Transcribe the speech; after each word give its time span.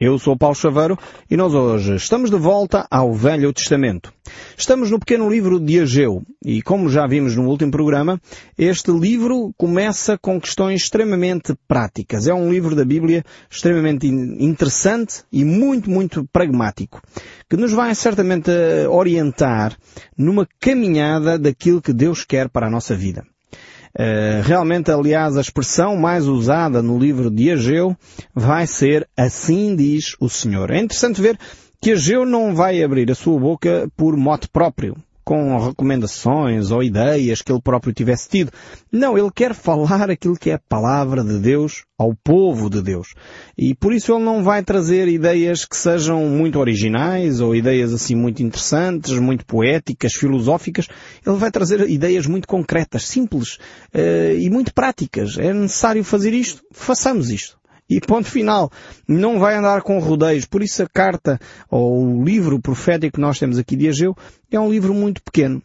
Eu 0.00 0.16
sou 0.16 0.36
Paulo 0.36 0.54
Chaveiro 0.54 0.96
e 1.28 1.36
nós 1.36 1.52
hoje 1.54 1.96
estamos 1.96 2.30
de 2.30 2.36
volta 2.36 2.86
ao 2.88 3.12
Velho 3.12 3.52
Testamento. 3.52 4.12
Estamos 4.56 4.92
no 4.92 5.00
pequeno 5.00 5.28
livro 5.28 5.58
de 5.58 5.80
Ageu 5.80 6.22
e 6.44 6.62
como 6.62 6.88
já 6.88 7.04
vimos 7.04 7.34
no 7.34 7.48
último 7.48 7.72
programa, 7.72 8.20
este 8.56 8.92
livro 8.92 9.52
começa 9.56 10.16
com 10.16 10.40
questões 10.40 10.82
extremamente 10.82 11.52
práticas. 11.66 12.28
É 12.28 12.32
um 12.32 12.48
livro 12.48 12.76
da 12.76 12.84
Bíblia 12.84 13.24
extremamente 13.50 14.06
interessante 14.06 15.24
e 15.32 15.44
muito, 15.44 15.90
muito 15.90 16.24
pragmático, 16.32 17.02
que 17.50 17.56
nos 17.56 17.72
vai 17.72 17.92
certamente 17.92 18.52
orientar 18.88 19.76
numa 20.16 20.46
caminhada 20.60 21.36
daquilo 21.36 21.82
que 21.82 21.92
Deus 21.92 22.24
quer 22.24 22.48
para 22.48 22.68
a 22.68 22.70
nossa 22.70 22.94
vida. 22.94 23.24
Eh, 24.00 24.40
realmente, 24.44 24.92
aliás, 24.92 25.36
a 25.36 25.40
expressão 25.40 25.96
mais 25.96 26.28
usada 26.28 26.80
no 26.80 26.96
livro 26.96 27.28
de 27.28 27.50
Ageu 27.50 27.96
vai 28.32 28.64
ser 28.64 29.08
assim 29.16 29.74
diz 29.74 30.14
o 30.20 30.28
Senhor. 30.28 30.70
É 30.70 30.78
interessante 30.78 31.20
ver 31.20 31.36
que 31.80 31.90
Ageu 31.90 32.24
não 32.24 32.54
vai 32.54 32.80
abrir 32.80 33.10
a 33.10 33.14
sua 33.16 33.40
boca 33.40 33.90
por 33.96 34.16
mote 34.16 34.48
próprio 34.48 34.96
com 35.28 35.58
recomendações 35.58 36.70
ou 36.70 36.82
ideias 36.82 37.42
que 37.42 37.52
ele 37.52 37.60
próprio 37.60 37.92
tivesse 37.92 38.30
tido. 38.30 38.50
Não, 38.90 39.18
ele 39.18 39.30
quer 39.30 39.52
falar 39.52 40.10
aquilo 40.10 40.38
que 40.38 40.48
é 40.48 40.54
a 40.54 40.58
palavra 40.58 41.22
de 41.22 41.38
Deus 41.38 41.84
ao 41.98 42.14
povo 42.14 42.70
de 42.70 42.80
Deus. 42.80 43.08
E 43.58 43.74
por 43.74 43.92
isso 43.92 44.10
ele 44.10 44.24
não 44.24 44.42
vai 44.42 44.62
trazer 44.62 45.06
ideias 45.06 45.66
que 45.66 45.76
sejam 45.76 46.24
muito 46.24 46.58
originais 46.58 47.42
ou 47.42 47.54
ideias 47.54 47.92
assim 47.92 48.14
muito 48.14 48.42
interessantes, 48.42 49.18
muito 49.18 49.44
poéticas, 49.44 50.14
filosóficas. 50.14 50.88
Ele 51.26 51.36
vai 51.36 51.50
trazer 51.50 51.86
ideias 51.90 52.26
muito 52.26 52.48
concretas, 52.48 53.04
simples 53.04 53.56
uh, 53.94 54.34
e 54.34 54.48
muito 54.48 54.72
práticas. 54.72 55.36
É 55.36 55.52
necessário 55.52 56.02
fazer 56.02 56.32
isto? 56.32 56.62
Façamos 56.72 57.28
isto. 57.28 57.57
E 57.88 58.00
ponto 58.00 58.28
final. 58.28 58.70
Não 59.06 59.38
vai 59.38 59.56
andar 59.56 59.82
com 59.82 59.98
rodeios. 59.98 60.44
Por 60.44 60.62
isso 60.62 60.82
a 60.82 60.88
carta, 60.88 61.40
ou 61.70 62.04
o 62.04 62.24
livro 62.24 62.60
profético 62.60 63.14
que 63.14 63.20
nós 63.20 63.38
temos 63.38 63.58
aqui 63.58 63.76
de 63.76 63.88
Ageu, 63.88 64.16
é 64.50 64.60
um 64.60 64.70
livro 64.70 64.92
muito 64.92 65.22
pequeno. 65.22 65.62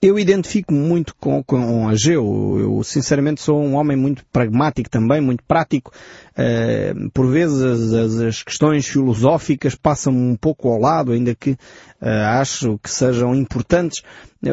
Eu 0.00 0.18
identifico 0.18 0.74
muito 0.74 1.14
com, 1.16 1.42
com 1.42 1.88
Ageu. 1.88 2.58
Eu, 2.60 2.82
sinceramente, 2.82 3.40
sou 3.40 3.62
um 3.62 3.74
homem 3.74 3.96
muito 3.96 4.24
pragmático 4.26 4.90
também, 4.90 5.22
muito 5.22 5.42
prático. 5.44 5.90
Uh, 6.32 7.10
por 7.12 7.26
vezes 7.28 7.62
as, 7.62 8.20
as, 8.20 8.42
questões 8.42 8.86
filosóficas 8.86 9.74
passam 9.74 10.12
um 10.12 10.36
pouco 10.36 10.68
ao 10.68 10.78
lado, 10.78 11.12
ainda 11.12 11.34
que 11.34 11.52
uh, 11.52 11.58
acho 12.40 12.78
que 12.78 12.90
sejam 12.90 13.34
importantes. 13.34 14.02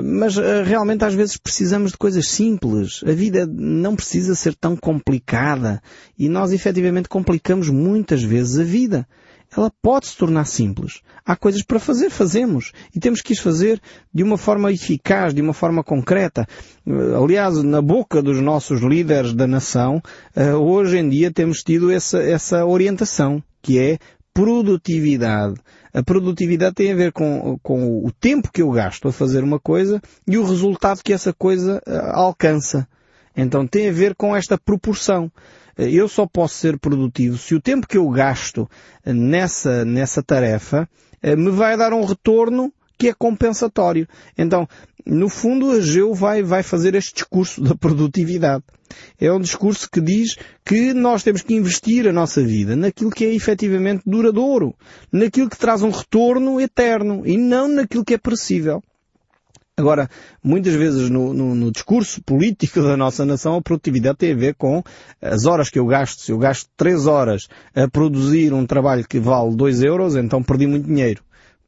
Mas 0.01 0.37
uh, 0.37 0.63
realmente 0.65 1.03
às 1.03 1.13
vezes 1.13 1.35
precisamos 1.35 1.91
de 1.91 1.97
coisas 1.97 2.29
simples. 2.29 3.01
A 3.05 3.11
vida 3.11 3.45
não 3.45 3.97
precisa 3.97 4.35
ser 4.35 4.55
tão 4.55 4.77
complicada. 4.77 5.81
E 6.17 6.29
nós 6.29 6.53
efetivamente 6.53 7.09
complicamos 7.09 7.69
muitas 7.69 8.23
vezes 8.23 8.57
a 8.57 8.63
vida 8.63 9.05
ela 9.55 9.71
pode 9.81 10.07
se 10.07 10.17
tornar 10.17 10.45
simples. 10.45 11.01
Há 11.25 11.35
coisas 11.35 11.63
para 11.63 11.79
fazer, 11.79 12.09
fazemos. 12.09 12.71
E 12.95 12.99
temos 12.99 13.21
que 13.21 13.33
as 13.33 13.39
fazer 13.39 13.79
de 14.13 14.23
uma 14.23 14.37
forma 14.37 14.71
eficaz, 14.71 15.33
de 15.33 15.41
uma 15.41 15.53
forma 15.53 15.83
concreta. 15.83 16.47
Eh, 16.85 17.15
aliás, 17.15 17.61
na 17.63 17.81
boca 17.81 18.21
dos 18.21 18.39
nossos 18.39 18.81
líderes 18.81 19.33
da 19.33 19.47
nação, 19.47 20.01
eh, 20.35 20.53
hoje 20.53 20.97
em 20.97 21.07
dia 21.07 21.31
temos 21.31 21.59
tido 21.59 21.91
essa, 21.91 22.21
essa 22.21 22.65
orientação, 22.65 23.41
que 23.61 23.79
é 23.79 23.97
produtividade. 24.33 25.55
A 25.93 26.01
produtividade 26.01 26.75
tem 26.75 26.91
a 26.91 26.95
ver 26.95 27.11
com, 27.11 27.57
com 27.61 28.03
o 28.03 28.11
tempo 28.11 28.51
que 28.51 28.63
eu 28.63 28.71
gasto 28.71 29.07
a 29.07 29.13
fazer 29.13 29.43
uma 29.43 29.59
coisa 29.59 30.01
e 30.27 30.37
o 30.37 30.43
resultado 30.43 31.03
que 31.03 31.13
essa 31.13 31.31
coisa 31.31 31.81
eh, 31.85 32.11
alcança. 32.13 32.87
Então 33.35 33.65
tem 33.67 33.89
a 33.89 33.91
ver 33.91 34.15
com 34.15 34.35
esta 34.35 34.57
proporção. 34.57 35.31
Eh, 35.77 35.89
eu 35.91 36.07
só 36.07 36.25
posso 36.25 36.55
ser 36.55 36.77
produtivo 36.77 37.37
se 37.37 37.55
o 37.55 37.61
tempo 37.61 37.87
que 37.87 37.97
eu 37.97 38.09
gasto 38.09 38.69
nessa, 39.05 39.83
nessa 39.85 40.21
tarefa 40.21 40.87
eh, 41.21 41.35
me 41.35 41.51
vai 41.51 41.77
dar 41.77 41.93
um 41.93 42.05
retorno 42.05 42.71
que 42.97 43.09
é 43.09 43.13
compensatório. 43.13 44.07
Então, 44.37 44.67
no 45.05 45.27
fundo, 45.27 45.71
a 45.71 45.81
Geu 45.81 46.13
vai, 46.13 46.41
vai 46.41 46.63
fazer 46.63 46.95
este 46.95 47.15
discurso 47.15 47.61
da 47.61 47.75
produtividade. 47.75 48.63
É 49.19 49.31
um 49.31 49.39
discurso 49.39 49.89
que 49.89 49.99
diz 49.99 50.37
que 50.63 50.93
nós 50.93 51.23
temos 51.23 51.41
que 51.41 51.53
investir 51.53 52.07
a 52.07 52.13
nossa 52.13 52.41
vida 52.41 52.75
naquilo 52.75 53.09
que 53.09 53.25
é 53.25 53.33
efetivamente 53.33 54.03
duradouro, 54.05 54.73
naquilo 55.11 55.49
que 55.49 55.57
traz 55.57 55.81
um 55.81 55.89
retorno 55.89 56.61
eterno 56.61 57.23
e 57.25 57.37
não 57.37 57.67
naquilo 57.67 58.05
que 58.05 58.13
é 58.13 58.17
perecível. 58.17 58.81
Agora, 59.75 60.07
muitas 60.43 60.75
vezes 60.75 61.09
no, 61.09 61.33
no, 61.33 61.55
no, 61.55 61.71
discurso 61.71 62.21
político 62.21 62.79
da 62.83 62.95
nossa 62.95 63.25
nação, 63.25 63.55
a 63.55 63.61
produtividade 63.61 64.19
tem 64.19 64.31
a 64.31 64.35
ver 64.35 64.53
com 64.53 64.83
as 65.19 65.47
horas 65.47 65.67
que 65.67 65.79
eu 65.79 65.87
gasto. 65.87 66.21
Se 66.21 66.31
eu 66.31 66.37
gasto 66.37 66.69
três 66.77 67.07
horas 67.07 67.47
a 67.73 67.87
produzir 67.87 68.53
um 68.53 68.67
trabalho 68.67 69.03
que 69.07 69.19
vale 69.19 69.55
dois 69.55 69.81
euros, 69.81 70.15
então 70.15 70.43
perdi 70.43 70.67
muito 70.67 70.85
dinheiro. 70.85 71.23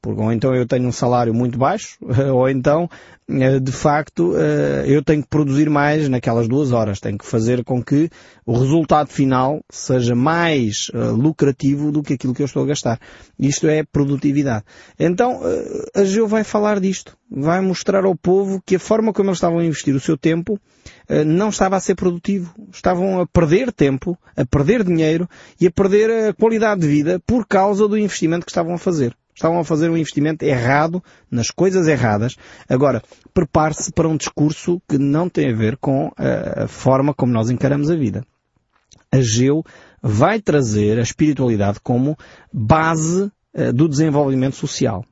Porque 0.05 0.21
ou 0.21 0.31
então 0.31 0.53
eu 0.53 0.67
tenho 0.67 0.87
um 0.87 0.91
salário 0.91 1.33
muito 1.33 1.57
baixo, 1.57 1.97
ou 2.31 2.47
então, 2.47 2.87
eh, 3.27 3.59
de 3.59 3.71
facto, 3.71 4.35
eh, 4.37 4.83
eu 4.85 5.03
tenho 5.03 5.23
que 5.23 5.27
produzir 5.27 5.67
mais 5.67 6.07
naquelas 6.07 6.47
duas 6.47 6.71
horas. 6.71 6.99
Tenho 6.99 7.17
que 7.17 7.25
fazer 7.25 7.63
com 7.63 7.83
que 7.83 8.07
o 8.45 8.55
resultado 8.55 9.09
final 9.09 9.61
seja 9.67 10.13
mais 10.13 10.91
eh, 10.93 10.97
lucrativo 10.97 11.91
do 11.91 12.03
que 12.03 12.13
aquilo 12.13 12.35
que 12.35 12.43
eu 12.43 12.45
estou 12.45 12.61
a 12.61 12.67
gastar. 12.67 12.99
Isto 13.39 13.67
é 13.67 13.83
produtividade. 13.83 14.63
Então, 14.99 15.41
a 15.95 16.03
Geo 16.03 16.27
vai 16.27 16.43
falar 16.43 16.79
disto. 16.79 17.17
Vai 17.31 17.59
mostrar 17.61 18.05
ao 18.05 18.15
povo 18.15 18.61
que 18.63 18.75
a 18.75 18.79
forma 18.79 19.11
como 19.11 19.29
eles 19.29 19.37
estavam 19.37 19.57
a 19.57 19.65
investir 19.65 19.95
o 19.95 19.99
seu 19.99 20.15
tempo 20.15 20.59
não 21.25 21.49
estava 21.49 21.75
a 21.75 21.79
ser 21.79 21.95
produtivo. 21.95 22.53
Estavam 22.71 23.19
a 23.19 23.25
perder 23.25 23.71
tempo, 23.73 24.15
a 24.37 24.45
perder 24.45 24.83
dinheiro 24.83 25.27
e 25.59 25.65
a 25.65 25.71
perder 25.71 26.29
a 26.29 26.33
qualidade 26.33 26.81
de 26.81 26.87
vida 26.87 27.19
por 27.25 27.47
causa 27.47 27.87
do 27.87 27.97
investimento 27.97 28.45
que 28.45 28.51
estavam 28.51 28.75
a 28.75 28.77
fazer. 28.77 29.15
Estavam 29.35 29.59
a 29.59 29.65
fazer 29.65 29.89
um 29.89 29.97
investimento 29.97 30.45
errado 30.45 31.03
nas 31.29 31.51
coisas 31.51 31.87
erradas. 31.87 32.37
Agora, 32.69 33.03
prepare-se 33.33 33.91
para 33.91 34.07
um 34.07 34.15
discurso 34.15 34.81
que 34.87 34.97
não 34.97 35.29
tem 35.29 35.51
a 35.51 35.55
ver 35.55 35.75
com 35.75 36.09
a 36.15 36.67
forma 36.67 37.13
como 37.13 37.33
nós 37.33 37.49
encaramos 37.49 37.91
a 37.91 37.95
vida. 37.95 38.25
Ageu 39.11 39.61
vai 40.01 40.39
trazer 40.39 40.97
a 40.97 41.01
espiritualidade 41.01 41.79
como 41.81 42.17
base 42.51 43.29
uh, 43.53 43.73
do 43.73 43.89
desenvolvimento 43.89 44.55
social. 44.55 45.03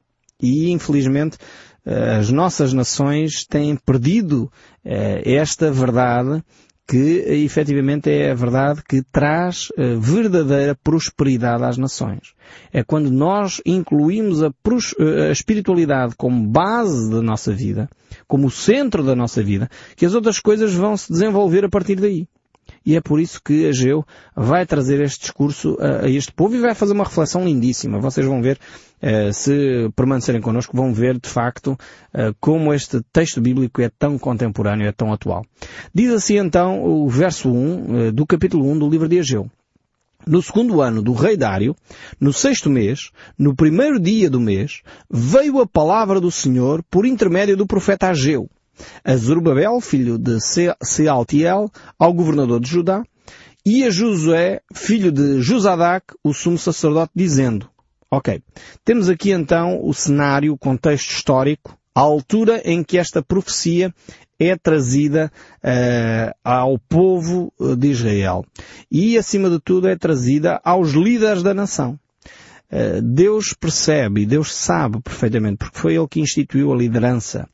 E, 0.42 0.72
infelizmente, 0.72 1.38
uh, 1.86 2.20
as 2.20 2.30
nossas 2.32 2.72
nações 2.72 3.46
têm 3.46 3.76
perdido 3.76 4.50
esta 4.84 5.72
verdade 5.72 6.44
que 6.88 7.24
efetivamente 7.46 8.10
é 8.10 8.32
a 8.32 8.36
verdade 8.36 8.84
que 8.88 9.02
traz 9.12 9.70
uh, 9.72 10.00
verdadeira 10.00 10.76
prosperidade 10.76 11.64
às 11.64 11.78
nações. 11.78 12.34
É 12.72 12.84
quando 12.84 13.10
nós 13.10 13.62
incluímos 13.66 14.44
a, 14.44 14.48
uh, 14.50 15.30
a, 15.30 15.32
espiritualidade 15.32 16.16
como 16.18 16.46
base 16.46 17.10
da 17.10 17.22
nossa 17.22 17.54
vida, 17.54 17.90
como 18.28 18.48
o 18.48 18.52
centro 18.52 19.04
da 19.04 19.16
nossa 19.16 19.42
vida, 19.42 19.70
que 19.96 20.06
as 20.06 20.14
outras 20.14 20.40
coisas 20.40 20.74
vão 20.74 20.98
se 20.98 21.12
desenvolver 21.12 21.66
a 21.66 21.70
partir 21.70 21.96
daí. 21.96 22.28
E 22.86 22.96
é 22.96 23.02
por 23.02 23.20
isso 23.20 23.42
que 23.42 23.66
Ageu 23.68 24.06
vai 24.36 24.66
trazer 24.66 25.02
este 25.02 25.22
discurso 25.22 25.78
a, 25.80 26.10
este 26.10 26.32
povo 26.32 26.56
e 26.56 26.60
vai 26.60 26.76
fazer 26.76 26.94
uma 26.94 27.06
reflexão 27.06 27.46
lindíssima. 27.46 28.00
Vocês 28.00 28.26
vão 28.26 28.42
ver, 28.42 28.60
uh, 29.02 29.34
se 29.34 29.90
permanecerem 29.96 30.42
connosco, 30.42 30.76
vão 30.76 30.94
ver 30.94 31.20
de 31.20 31.30
facto 31.30 31.78
uh, 32.14 32.36
como 32.40 32.74
este 32.74 33.02
texto 33.12 33.40
bíblico 33.40 33.82
é 33.82 33.90
tão 33.90 34.18
contemporâneo, 34.18 34.88
é 34.88 34.92
tão 34.92 35.14
atual. 35.14 35.46
Diz 35.94 36.12
assim 36.12 36.38
então 36.38 36.84
o 36.84 37.08
verso 37.08 37.50
1 37.50 37.54
uh, 37.54 37.98
eh, 38.08 38.12
do 38.12 38.26
capítulo 38.26 38.70
1 38.70 38.80
do 38.80 38.90
livro 38.90 39.08
de 39.08 39.20
Ageu. 39.20 39.50
No 40.26 40.42
segundo 40.42 40.82
ano 40.82 41.02
do 41.02 41.12
rei 41.12 41.36
Dário, 41.36 41.76
no 42.20 42.32
sexto 42.32 42.70
mês, 42.70 43.12
no 43.38 43.54
primeiro 43.54 44.00
dia 44.00 44.30
do 44.30 44.40
mês, 44.40 44.82
veio 45.12 45.60
a 45.60 45.68
palavra 45.68 46.22
do 46.22 46.32
Senhor 46.32 46.82
por 46.90 47.06
intermédio 47.06 47.58
do 47.58 47.68
profeta 47.68 48.08
Ageu 48.08 48.50
a 49.04 49.16
Zorobabel, 49.16 49.80
filho 49.82 50.18
de 50.18 50.38
Sealtiel, 50.82 51.70
ao 51.98 52.14
governador 52.14 52.60
de 52.60 52.70
Judá, 52.70 53.04
e 53.66 53.84
a 53.84 53.90
Josué, 53.90 54.62
filho 54.74 55.12
de 55.12 55.42
Josadac, 55.42 56.08
o 56.24 56.34
sumo 56.34 56.58
sacerdote, 56.58 57.12
dizendo, 57.16 57.70
ok, 58.12 58.42
temos 58.84 59.08
aqui 59.08 59.32
então 59.32 59.80
o 59.84 59.94
cenário, 59.94 60.54
o 60.54 60.58
contexto 60.58 61.12
histórico, 61.12 61.78
a 61.96 62.02
altura 62.02 62.62
em 62.66 62.84
que 62.84 62.98
esta 62.98 63.22
profecia 63.22 63.94
é 64.40 64.56
trazida 64.56 65.32
uh, 65.64 66.36
ao 66.44 66.78
povo 66.78 67.54
de 67.78 67.90
Israel. 67.90 68.46
E, 68.92 69.18
acima 69.18 69.50
de 69.50 69.60
tudo, 69.60 69.88
é 69.88 69.96
trazida 69.96 70.60
aos 70.64 70.92
líderes 70.92 71.44
da 71.44 71.54
nação. 71.54 72.00
Uh, 72.72 73.02
Deus 73.02 73.54
percebe, 73.54 74.26
Deus 74.26 74.54
sabe 74.54 75.00
perfeitamente, 75.02 75.58
porque 75.58 75.78
foi 75.80 75.96
Ele 75.96 76.08
que 76.08 76.20
instituiu 76.20 76.74
a 76.74 76.76
liderança. 76.76 77.48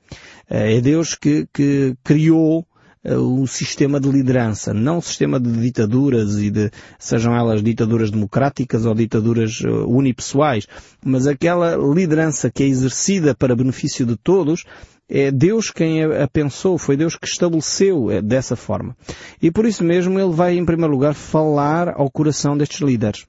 Eh, 0.49 0.77
é 0.77 0.81
Deus 0.81 1.15
que, 1.15 1.47
que 1.53 1.95
criou 2.03 2.65
o 3.03 3.47
sistema 3.47 3.99
de 3.99 4.09
liderança, 4.09 4.73
não 4.73 4.97
o 4.97 5.01
sistema 5.01 5.39
de 5.39 5.49
ditaduras 5.51 6.37
e 6.37 6.51
de, 6.51 6.69
sejam 6.97 7.33
elas 7.33 7.63
ditaduras 7.63 8.11
democráticas 8.11 8.85
ou 8.85 8.93
ditaduras 8.93 9.61
unipessoais, 9.87 10.67
mas 11.03 11.25
aquela 11.25 11.77
liderança 11.77 12.51
que 12.51 12.61
é 12.61 12.67
exercida 12.67 13.33
para 13.33 13.55
benefício 13.55 14.05
de 14.05 14.17
todos, 14.17 14.65
é 15.07 15.31
Deus 15.31 15.71
quem 15.71 16.03
a 16.03 16.27
pensou, 16.27 16.77
foi 16.77 16.97
Deus 16.97 17.15
que 17.15 17.25
estabeleceu 17.25 18.11
é, 18.11 18.21
dessa 18.21 18.55
forma. 18.55 18.95
E 19.41 19.49
por 19.49 19.65
isso 19.65 19.83
mesmo 19.83 20.19
ele 20.19 20.33
vai, 20.33 20.57
em 20.57 20.65
primeiro 20.65 20.91
lugar, 20.91 21.15
falar 21.15 21.89
ao 21.95 22.11
coração 22.11 22.55
destes 22.55 22.81
líderes. 22.81 23.25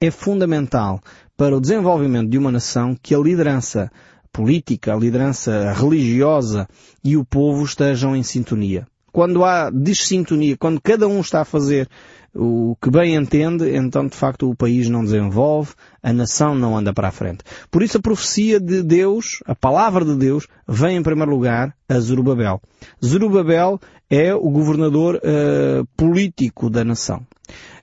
É 0.00 0.10
fundamental 0.10 1.00
para 1.36 1.56
o 1.56 1.60
desenvolvimento 1.60 2.30
de 2.30 2.38
uma 2.38 2.50
nação 2.50 2.96
que 3.00 3.14
a 3.14 3.18
liderança 3.18 3.90
política, 4.38 4.94
a 4.94 4.96
liderança 4.96 5.72
religiosa 5.72 6.68
e 7.02 7.16
o 7.16 7.24
povo 7.24 7.64
estejam 7.64 8.14
em 8.14 8.22
sintonia. 8.22 8.86
Quando 9.10 9.44
há 9.44 9.68
dissintonia, 9.68 10.56
quando 10.56 10.80
cada 10.80 11.08
um 11.08 11.18
está 11.20 11.40
a 11.40 11.44
fazer 11.44 11.88
o 12.32 12.76
que 12.80 12.88
bem 12.88 13.16
entende, 13.16 13.74
então 13.74 14.06
de 14.06 14.14
facto 14.14 14.48
o 14.48 14.54
país 14.54 14.88
não 14.88 15.02
desenvolve, 15.02 15.72
a 16.00 16.12
nação 16.12 16.54
não 16.54 16.76
anda 16.76 16.92
para 16.92 17.08
a 17.08 17.10
frente. 17.10 17.42
Por 17.68 17.82
isso 17.82 17.98
a 17.98 18.00
profecia 18.00 18.60
de 18.60 18.80
Deus, 18.80 19.40
a 19.44 19.56
palavra 19.56 20.04
de 20.04 20.14
Deus, 20.14 20.46
vem 20.68 20.98
em 20.98 21.02
primeiro 21.02 21.32
lugar 21.32 21.74
a 21.88 21.98
Zerubabel. 21.98 22.62
Zerubabel 23.04 23.80
é 24.08 24.32
o 24.32 24.48
governador 24.50 25.16
uh, 25.16 25.84
político 25.96 26.70
da 26.70 26.84
nação. 26.84 27.26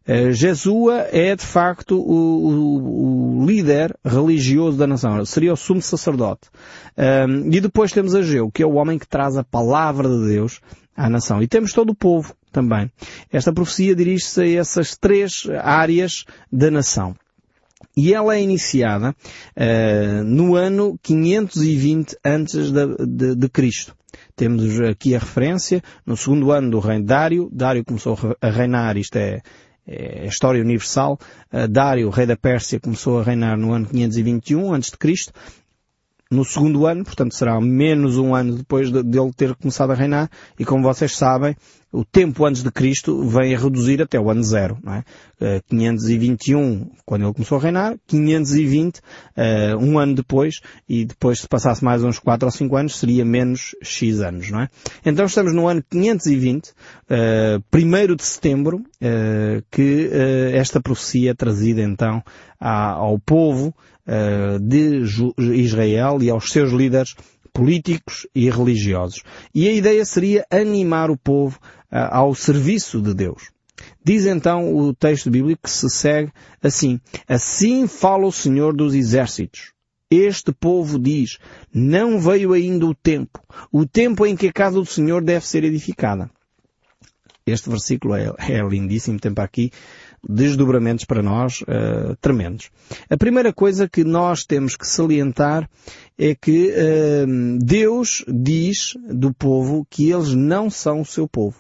Uh, 0.07 0.31
Jesua 0.31 1.07
é 1.11 1.35
de 1.35 1.43
facto 1.43 1.99
o, 1.99 2.47
o, 2.47 3.39
o, 3.39 3.45
líder 3.45 3.97
religioso 4.05 4.77
da 4.77 4.85
nação, 4.85 5.25
seria 5.25 5.53
o 5.53 5.57
sumo 5.57 5.81
sacerdote. 5.81 6.47
Uh, 6.95 7.51
e 7.51 7.59
depois 7.59 7.91
temos 7.91 8.13
Ageu, 8.13 8.51
que 8.51 8.61
é 8.61 8.65
o 8.65 8.75
homem 8.75 8.99
que 8.99 9.07
traz 9.07 9.35
a 9.35 9.43
palavra 9.43 10.07
de 10.07 10.27
Deus 10.27 10.61
à 10.95 11.09
nação. 11.09 11.41
E 11.41 11.47
temos 11.47 11.73
todo 11.73 11.89
o 11.89 11.95
povo 11.95 12.35
também. 12.51 12.91
Esta 13.31 13.51
profecia 13.51 13.95
dirige-se 13.95 14.41
a 14.41 14.47
essas 14.61 14.95
três 14.95 15.47
áreas 15.61 16.23
da 16.51 16.69
nação. 16.69 17.15
E 17.97 18.13
ela 18.13 18.35
é 18.35 18.41
iniciada 18.41 19.15
uh, 19.55 20.23
no 20.23 20.55
ano 20.55 20.99
520 21.01 22.17
antes 22.23 22.71
de, 22.71 23.05
de, 23.05 23.35
de, 23.35 23.49
Cristo. 23.49 23.95
Temos 24.35 24.81
aqui 24.81 25.15
a 25.15 25.19
referência 25.19 25.81
no 26.05 26.17
segundo 26.17 26.51
ano 26.51 26.69
do 26.69 26.81
de 26.81 27.01
Dário. 27.03 27.49
Dário 27.51 27.85
começou 27.85 28.17
a 28.41 28.49
reinar, 28.49 28.97
isto 28.97 29.15
é, 29.15 29.41
é 29.87 30.27
história 30.27 30.61
universal. 30.61 31.19
Dário, 31.69 32.09
rei 32.09 32.25
da 32.25 32.35
Pérsia, 32.35 32.79
começou 32.79 33.19
a 33.19 33.23
reinar 33.23 33.57
no 33.57 33.71
ano 33.71 33.85
521 33.85 34.73
antes 34.73 34.91
de 34.91 34.97
Cristo 34.97 35.33
no 36.31 36.43
segundo 36.43 36.85
ano, 36.87 37.03
portanto 37.03 37.35
será 37.35 37.59
menos 37.61 38.17
um 38.17 38.33
ano 38.33 38.55
depois 38.55 38.91
de, 38.91 39.03
dele 39.03 39.31
ter 39.35 39.55
começado 39.55 39.91
a 39.91 39.95
reinar, 39.95 40.29
e 40.57 40.65
como 40.65 40.83
vocês 40.83 41.15
sabem, 41.15 41.55
o 41.91 42.03
tempo 42.03 42.45
antes 42.45 42.61
de 42.61 42.71
Cristo 42.71 43.25
vem 43.25 43.55
a 43.55 43.57
reduzir 43.57 44.01
até 44.01 44.19
o 44.19 44.29
ano 44.29 44.43
zero, 44.43 44.77
não 44.83 44.95
é? 44.95 45.03
521, 45.69 46.59
eh, 46.59 46.97
quando 47.05 47.25
ele 47.25 47.33
começou 47.33 47.57
a 47.57 47.61
reinar, 47.61 47.95
520, 48.05 48.97
uh, 48.97 49.01
eh, 49.37 49.75
um 49.77 49.97
ano 49.97 50.15
depois, 50.15 50.59
e 50.89 51.05
depois 51.05 51.39
se 51.39 51.47
passasse 51.47 51.83
mais 51.83 52.03
uns 52.03 52.19
4 52.19 52.45
ou 52.45 52.51
5 52.51 52.75
anos, 52.75 52.97
seria 52.97 53.23
menos 53.23 53.75
X 53.81 54.19
anos, 54.19 54.51
não 54.51 54.61
é? 54.61 54.69
Então 55.05 55.25
estamos 55.25 55.53
no 55.53 55.67
ano 55.67 55.81
520, 55.89 56.69
uh, 56.69 57.63
1 57.73 58.15
de 58.15 58.23
setembro, 58.23 58.77
uh, 58.77 59.63
que 59.71 60.09
esta 60.53 60.81
profecia 60.81 61.31
é 61.31 61.33
trazida 61.33 61.81
então 61.81 62.21
à, 62.59 62.91
ao 62.91 63.17
povo 63.19 63.73
de 64.61 65.01
Israel 65.37 66.19
e 66.21 66.29
aos 66.29 66.51
seus 66.51 66.71
líderes 66.71 67.15
políticos 67.51 68.27
e 68.35 68.49
religiosos. 68.49 69.23
E 69.53 69.67
a 69.67 69.71
ideia 69.71 70.05
seria 70.05 70.45
animar 70.51 71.09
o 71.09 71.17
povo 71.17 71.59
ao 71.89 72.35
serviço 72.35 73.01
de 73.01 73.13
Deus. 73.13 73.49
Diz 74.03 74.25
então 74.25 74.75
o 74.75 74.93
texto 74.93 75.29
bíblico 75.29 75.63
que 75.63 75.69
se 75.69 75.89
segue 75.89 76.31
assim: 76.61 76.99
Assim 77.27 77.87
fala 77.87 78.25
o 78.25 78.31
Senhor 78.31 78.75
dos 78.75 78.93
exércitos. 78.93 79.73
Este 80.09 80.53
povo 80.53 80.99
diz, 80.99 81.39
não 81.73 82.19
veio 82.19 82.53
ainda 82.53 82.85
o 82.85 82.93
tempo, 82.93 83.41
o 83.71 83.87
tempo 83.87 84.25
em 84.25 84.35
que 84.35 84.47
a 84.47 84.53
casa 84.53 84.75
do 84.75 84.85
Senhor 84.85 85.23
deve 85.23 85.45
ser 85.47 85.63
edificada. 85.63 86.29
Este 87.45 87.69
versículo 87.69 88.15
é, 88.15 88.31
é 88.39 88.61
lindíssimo, 88.61 89.19
tem 89.19 89.33
para 89.33 89.43
aqui 89.43 89.71
desdobramentos 90.27 91.05
para 91.05 91.21
nós 91.21 91.61
uh, 91.61 92.15
tremendos. 92.19 92.69
A 93.09 93.17
primeira 93.17 93.53
coisa 93.53 93.87
que 93.87 94.03
nós 94.03 94.43
temos 94.43 94.75
que 94.75 94.87
salientar 94.87 95.69
é 96.17 96.33
que 96.33 96.71
uh, 96.71 97.57
Deus 97.63 98.23
diz 98.27 98.97
do 99.07 99.33
povo 99.33 99.85
que 99.89 100.09
eles 100.11 100.33
não 100.33 100.69
são 100.69 101.01
o 101.01 101.05
seu 101.05 101.27
povo. 101.27 101.57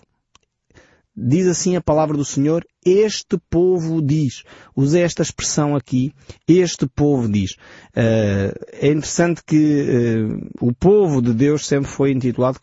Diz 1.17 1.47
assim 1.47 1.77
a 1.77 1.81
palavra 1.81 2.17
do 2.17 2.25
Senhor, 2.25 2.65
este 2.85 3.37
povo 3.49 4.01
diz. 4.01 4.43
Usei 4.75 5.01
esta 5.01 5.21
expressão 5.21 5.73
aqui, 5.73 6.11
este 6.45 6.85
povo 6.87 7.29
diz. 7.29 7.53
Uh, 7.95 8.51
é 8.73 8.87
interessante 8.87 9.41
que 9.45 10.27
o 10.59 10.73
povo 10.73 11.21
de 11.21 11.33
Deus 11.33 11.65
sempre 11.65 11.89
foi 11.89 12.11
intitulado 12.11 12.59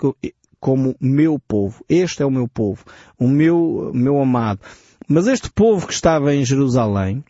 como 0.63 0.95
meu 1.01 1.41
povo. 1.41 1.85
Este 1.89 2.23
é 2.23 2.27
o 2.27 2.31
meu 2.31 2.47
povo, 2.47 2.85
o 3.19 3.27
meu, 3.27 3.91
meu 3.93 4.21
amado. 4.21 4.61
Mas 5.09 5.27
este 5.27 5.51
povo 5.51 5.87
que 5.87 5.93
estava 5.93 6.35
em 6.35 6.45
Jerusalém, 6.45 7.25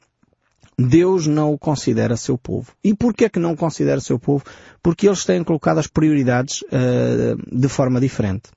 Deus 0.79 1.27
não 1.27 1.53
o 1.53 1.59
considera 1.59 2.17
seu 2.17 2.39
povo. 2.39 2.73
E 2.83 2.95
porquê 2.95 3.29
que 3.29 3.39
não 3.39 3.53
o 3.53 3.57
considera 3.57 4.01
seu 4.01 4.19
povo? 4.19 4.45
Porque 4.83 5.07
eles 5.07 5.25
têm 5.25 5.45
colocado 5.45 5.79
as 5.79 5.87
prioridades 5.87 6.63
uh, 6.63 7.37
de 7.51 7.69
forma 7.69 8.01
diferente. 8.01 8.51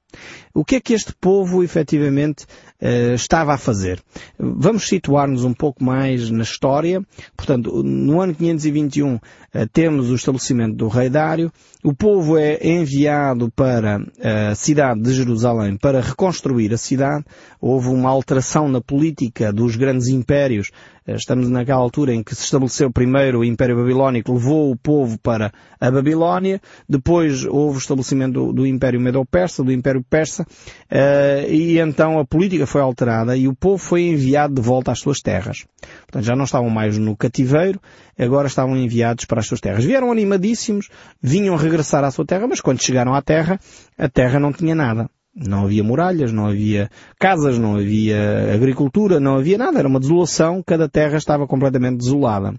O 0.54 0.64
que 0.64 0.76
é 0.76 0.80
que 0.80 0.94
este 0.94 1.14
povo 1.14 1.64
efetivamente 1.64 2.46
uh, 2.82 3.14
estava 3.14 3.54
a 3.54 3.58
fazer? 3.58 4.02
Vamos 4.38 4.88
situar-nos 4.88 5.44
um 5.44 5.54
pouco 5.54 5.84
mais 5.84 6.30
na 6.30 6.44
história. 6.44 7.02
Portanto, 7.36 7.84
no 7.84 8.22
ano 8.22 8.34
521 8.34 9.16
uh, 9.16 9.22
eh, 9.54 9.66
temos 9.72 10.10
o 10.10 10.16
estabelecimento 10.16 10.76
do 10.76 10.88
rei 10.88 11.10
Dário. 11.10 11.52
O 11.84 11.94
povo 11.94 12.38
é 12.38 12.58
enviado 12.62 13.52
para 13.56 14.00
a 14.20 14.56
cidade 14.56 15.02
de 15.02 15.14
Jerusalém 15.14 15.78
para 15.78 16.02
reconstruir 16.02 16.74
a 16.74 16.78
cidade. 16.78 17.24
Houve 17.62 17.90
uma 17.90 18.10
alteração 18.10 18.68
na 18.68 18.82
política 18.82 19.54
dos 19.54 19.76
grandes 19.76 20.08
impérios. 20.08 20.72
Estamos 21.08 21.48
naquela 21.50 21.80
altura 21.80 22.16
em 22.16 22.24
que 22.24 22.34
se 22.34 22.44
estabeleceu 22.44 22.92
primeiro 22.92 23.40
o 23.40 23.46
Império 23.46 23.76
Babilónico, 23.76 24.34
levou 24.34 24.72
o 24.72 24.76
povo 24.76 25.20
para 25.20 25.52
a 25.80 25.92
Babilónia. 25.92 26.60
Depois 26.90 27.46
houve 27.46 27.78
o 27.78 27.80
estabelecimento 27.80 28.34
do, 28.34 28.54
do 28.54 28.66
Império 28.66 29.00
Medo-Persa, 29.00 29.64
do 29.64 29.72
Império 29.72 30.04
Persa, 30.10 30.44
uh, 30.44 31.50
e 31.50 31.80
então 31.80 32.20
a 32.20 32.26
política 32.26 32.66
foi 32.66 32.82
alterada 32.82 33.36
e 33.36 33.48
o 33.48 33.56
povo 33.56 33.78
foi 33.78 34.04
enviado 34.04 34.54
de 34.56 34.62
volta 34.62 34.92
às 34.92 35.00
suas 35.00 35.20
terras. 35.20 35.66
Portanto, 36.02 36.24
já 36.24 36.36
não 36.36 36.46
estavam 36.46 36.70
mais 36.70 36.98
no 36.98 37.16
cativeiro, 37.16 37.80
agora 38.18 38.48
estavam 38.48 38.78
enviados 38.78 39.26
para 39.26 39.40
as 39.40 39.48
suas 39.48 39.60
terras. 39.60 39.84
Vieram 39.84 40.12
animadíssimos, 40.12 40.90
vinham 41.22 41.56
regressar 41.56 42.04
à 42.04 42.12
sua 42.12 42.26
terra, 42.26 42.48
mas 42.48 42.62
quando 42.62 42.82
chegaram 42.82 43.14
à 43.14 43.22
terra, 43.22 43.60
a 43.98 44.10
terra 44.10 44.40
não 44.40 44.52
tinha 44.52 44.76
nada. 44.76 45.10
Não 45.36 45.66
havia 45.66 45.84
muralhas, 45.84 46.32
não 46.32 46.48
havia 46.48 46.90
casas, 47.20 47.60
não 47.60 47.76
havia 47.76 48.54
agricultura, 48.54 49.20
não 49.20 49.36
havia 49.36 49.58
nada. 49.58 49.80
Era 49.80 49.88
uma 49.88 50.00
desolação, 50.00 50.64
cada 50.66 50.88
terra 50.88 51.18
estava 51.18 51.46
completamente 51.46 51.98
desolada 51.98 52.54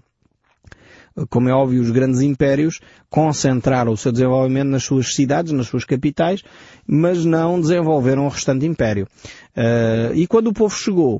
como 1.29 1.49
é 1.49 1.53
óbvio, 1.53 1.81
os 1.81 1.91
grandes 1.91 2.21
impérios 2.21 2.79
concentraram 3.09 3.91
o 3.91 3.97
seu 3.97 4.11
desenvolvimento 4.11 4.69
nas 4.69 4.83
suas 4.83 5.13
cidades, 5.15 5.51
nas 5.51 5.67
suas 5.67 5.83
capitais, 5.83 6.43
mas 6.85 7.25
não 7.25 7.59
desenvolveram 7.59 8.25
o 8.25 8.29
restante 8.29 8.65
império. 8.65 9.07
Uh, 9.55 10.13
e 10.13 10.27
quando 10.27 10.47
o 10.47 10.53
povo 10.53 10.75
chegou, 10.75 11.19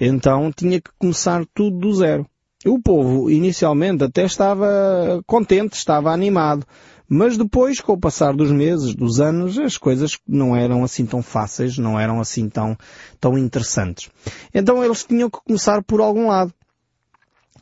então 0.00 0.50
tinha 0.54 0.80
que 0.80 0.90
começar 0.98 1.44
tudo 1.54 1.78
do 1.78 1.94
zero. 1.94 2.26
O 2.64 2.80
povo 2.80 3.30
inicialmente 3.30 4.02
até 4.02 4.24
estava 4.24 5.22
contente, 5.26 5.74
estava 5.74 6.10
animado, 6.10 6.66
mas 7.08 7.36
depois, 7.36 7.80
com 7.80 7.92
o 7.92 8.00
passar 8.00 8.34
dos 8.34 8.50
meses, 8.50 8.94
dos 8.94 9.20
anos, 9.20 9.56
as 9.58 9.78
coisas 9.78 10.18
não 10.26 10.56
eram 10.56 10.82
assim 10.82 11.06
tão 11.06 11.22
fáceis, 11.22 11.78
não 11.78 11.98
eram 11.98 12.20
assim 12.20 12.48
tão, 12.48 12.76
tão 13.20 13.38
interessantes. 13.38 14.10
Então 14.52 14.82
eles 14.82 15.04
tinham 15.04 15.30
que 15.30 15.38
começar 15.46 15.82
por 15.84 16.00
algum 16.00 16.26
lado 16.28 16.52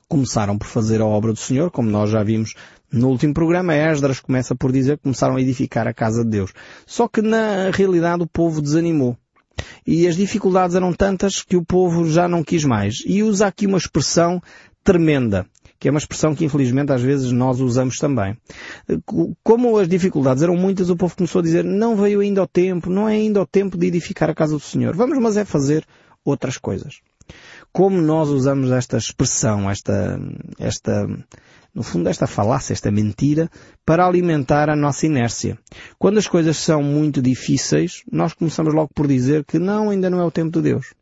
começaram 0.08 0.56
por 0.58 0.66
fazer 0.66 1.00
a 1.00 1.06
obra 1.06 1.32
do 1.32 1.38
Senhor, 1.38 1.70
como 1.70 1.90
nós 1.90 2.10
já 2.10 2.22
vimos 2.22 2.54
no 2.94 3.08
último 3.08 3.34
programa, 3.34 3.74
Esdras 3.74 4.20
começa 4.20 4.54
por 4.54 4.70
dizer 4.70 4.96
que 4.96 5.02
começaram 5.02 5.34
a 5.34 5.40
edificar 5.40 5.88
a 5.88 5.92
casa 5.92 6.22
de 6.22 6.30
Deus. 6.30 6.52
Só 6.86 7.08
que 7.08 7.20
na 7.20 7.70
realidade 7.72 8.22
o 8.22 8.26
povo 8.26 8.62
desanimou. 8.62 9.16
E 9.84 10.06
as 10.06 10.16
dificuldades 10.16 10.76
eram 10.76 10.92
tantas 10.92 11.42
que 11.42 11.56
o 11.56 11.64
povo 11.64 12.08
já 12.08 12.28
não 12.28 12.44
quis 12.44 12.64
mais. 12.64 13.02
E 13.04 13.22
usa 13.22 13.48
aqui 13.48 13.66
uma 13.66 13.78
expressão 13.78 14.40
tremenda, 14.84 15.44
que 15.78 15.88
é 15.88 15.90
uma 15.90 15.98
expressão 15.98 16.36
que 16.36 16.44
infelizmente 16.44 16.92
às 16.92 17.02
vezes 17.02 17.32
nós 17.32 17.60
usamos 17.60 17.98
também. 17.98 18.36
Como 19.42 19.76
as 19.76 19.88
dificuldades 19.88 20.42
eram 20.42 20.56
muitas, 20.56 20.88
o 20.88 20.96
povo 20.96 21.16
começou 21.16 21.40
a 21.40 21.42
dizer, 21.42 21.64
não 21.64 21.96
veio 21.96 22.20
ainda 22.20 22.42
o 22.42 22.46
tempo, 22.46 22.90
não 22.90 23.08
é 23.08 23.14
ainda 23.14 23.42
o 23.42 23.46
tempo 23.46 23.76
de 23.76 23.88
edificar 23.88 24.30
a 24.30 24.34
casa 24.34 24.52
do 24.54 24.60
Senhor. 24.60 24.94
Vamos 24.94 25.18
mas 25.18 25.36
é 25.36 25.44
fazer 25.44 25.84
outras 26.24 26.58
coisas 26.58 27.00
como 27.74 28.00
nós 28.00 28.28
usamos 28.28 28.70
esta 28.70 28.96
expressão, 28.96 29.68
esta, 29.68 30.16
esta 30.60 31.08
no 31.74 31.82
fundo, 31.82 32.08
esta 32.08 32.24
falácia, 32.24 32.72
esta 32.72 32.88
mentira, 32.88 33.50
para 33.84 34.06
alimentar 34.06 34.70
a 34.70 34.76
nossa 34.76 35.06
inércia. 35.06 35.58
Quando 35.98 36.18
as 36.18 36.28
coisas 36.28 36.56
são 36.56 36.84
muito 36.84 37.20
difíceis, 37.20 38.04
nós 38.12 38.32
começamos 38.32 38.72
logo 38.72 38.90
por 38.94 39.08
dizer 39.08 39.44
que 39.44 39.58
não, 39.58 39.90
ainda 39.90 40.08
não 40.08 40.20
é 40.20 40.24
o 40.24 40.30
tempo 40.30 40.52
de 40.52 40.62
Deus. 40.62 40.94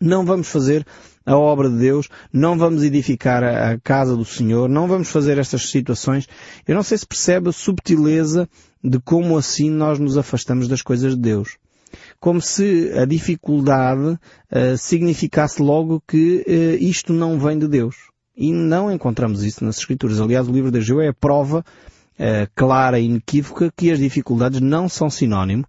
Não 0.00 0.26
vamos 0.26 0.48
fazer 0.48 0.84
a 1.24 1.38
obra 1.38 1.70
de 1.70 1.78
Deus, 1.78 2.08
não 2.32 2.58
vamos 2.58 2.82
edificar 2.82 3.44
a 3.44 3.78
casa 3.78 4.16
do 4.16 4.24
Senhor, 4.24 4.68
não 4.68 4.88
vamos 4.88 5.08
fazer 5.08 5.38
estas 5.38 5.70
situações. 5.70 6.28
Eu 6.66 6.74
não 6.74 6.82
sei 6.82 6.98
se 6.98 7.06
percebe 7.06 7.50
a 7.50 7.52
subtileza 7.52 8.48
de 8.82 8.98
como 8.98 9.38
assim 9.38 9.70
nós 9.70 10.00
nos 10.00 10.18
afastamos 10.18 10.66
das 10.66 10.82
coisas 10.82 11.14
de 11.14 11.22
Deus. 11.22 11.56
Como 12.24 12.40
se 12.40 12.90
a 12.98 13.04
dificuldade 13.04 14.12
uh, 14.12 14.78
significasse 14.78 15.60
logo 15.60 16.02
que 16.08 16.42
uh, 16.48 16.82
isto 16.82 17.12
não 17.12 17.38
vem 17.38 17.58
de 17.58 17.68
Deus. 17.68 17.96
E 18.34 18.50
não 18.50 18.90
encontramos 18.90 19.44
isso 19.44 19.62
nas 19.62 19.76
Escrituras. 19.76 20.18
Aliás, 20.18 20.48
o 20.48 20.50
livro 20.50 20.70
de 20.70 20.78
Ageu 20.78 21.02
é 21.02 21.08
a 21.08 21.12
prova 21.12 21.58
uh, 21.58 22.50
clara 22.54 22.98
e 22.98 23.04
inequívoca 23.04 23.70
que 23.76 23.92
as 23.92 23.98
dificuldades 23.98 24.62
não 24.62 24.88
são 24.88 25.10
sinónimo 25.10 25.66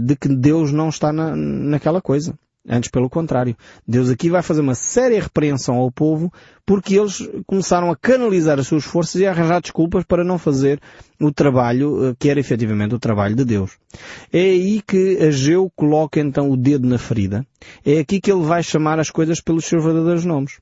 de 0.00 0.16
que 0.16 0.28
Deus 0.28 0.72
não 0.72 0.88
está 0.88 1.12
na, 1.12 1.36
naquela 1.36 2.00
coisa. 2.00 2.38
Antes, 2.68 2.90
pelo 2.90 3.08
contrário. 3.08 3.56
Deus 3.86 4.10
aqui 4.10 4.28
vai 4.28 4.42
fazer 4.42 4.60
uma 4.60 4.74
séria 4.74 5.22
repreensão 5.22 5.76
ao 5.76 5.90
povo 5.90 6.32
porque 6.64 6.98
eles 6.98 7.28
começaram 7.46 7.90
a 7.90 7.96
canalizar 7.96 8.58
as 8.58 8.66
suas 8.66 8.84
forças 8.84 9.20
e 9.20 9.26
a 9.26 9.30
arranjar 9.30 9.60
desculpas 9.60 10.04
para 10.04 10.24
não 10.24 10.36
fazer 10.36 10.80
o 11.20 11.30
trabalho 11.30 12.08
eh, 12.08 12.14
que 12.18 12.28
era 12.28 12.40
efetivamente 12.40 12.94
o 12.94 12.98
trabalho 12.98 13.36
de 13.36 13.44
Deus. 13.44 13.78
É 14.32 14.40
aí 14.40 14.82
que 14.82 15.18
Ageu 15.18 15.70
coloca 15.76 16.18
então 16.18 16.50
o 16.50 16.56
dedo 16.56 16.88
na 16.88 16.98
ferida. 16.98 17.46
É 17.84 18.00
aqui 18.00 18.20
que 18.20 18.32
ele 18.32 18.42
vai 18.42 18.62
chamar 18.62 18.98
as 18.98 19.10
coisas 19.10 19.40
pelos 19.40 19.64
seus 19.64 19.84
verdadeiros 19.84 20.24
nomes. 20.24 20.58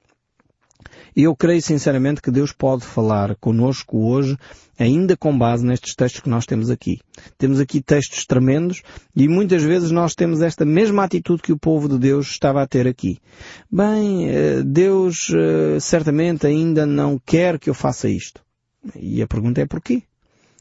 E 1.17 1.23
eu 1.23 1.37
creio 1.37 1.63
sinceramente 1.63 2.21
que 2.21 2.31
Deus 2.31 2.53
pode 2.53 2.85
falar 2.85 3.37
conosco 3.37 3.99
hoje, 3.99 4.37
ainda 4.79 5.17
com 5.17 5.37
base 5.37 5.65
nestes 5.65 5.95
textos 5.95 6.21
que 6.21 6.29
nós 6.29 6.45
temos 6.45 6.71
aqui. 6.71 6.99
Temos 7.39 7.61
aqui 7.61 7.81
textos 7.81 8.27
tremendos 8.27 8.83
e 9.15 9.29
muitas 9.29 9.63
vezes 9.63 9.91
nós 9.91 10.15
temos 10.15 10.43
esta 10.43 10.65
mesma 10.65 11.05
atitude 11.05 11.43
que 11.43 11.53
o 11.53 11.59
povo 11.59 11.89
de 11.89 11.99
Deus 11.99 12.27
estava 12.27 12.63
a 12.63 12.67
ter 12.67 12.89
aqui. 12.89 13.19
Bem, 13.71 14.29
eh, 14.29 14.63
Deus 14.65 15.31
eh, 15.33 15.79
certamente 15.79 16.47
ainda 16.47 16.85
não 16.85 17.21
quer 17.25 17.59
que 17.59 17.71
eu 17.71 17.75
faça 17.75 18.09
isto. 18.09 18.41
E 18.97 19.23
a 19.23 19.27
pergunta 19.27 19.61
é 19.61 19.67
porquê? 19.67 20.03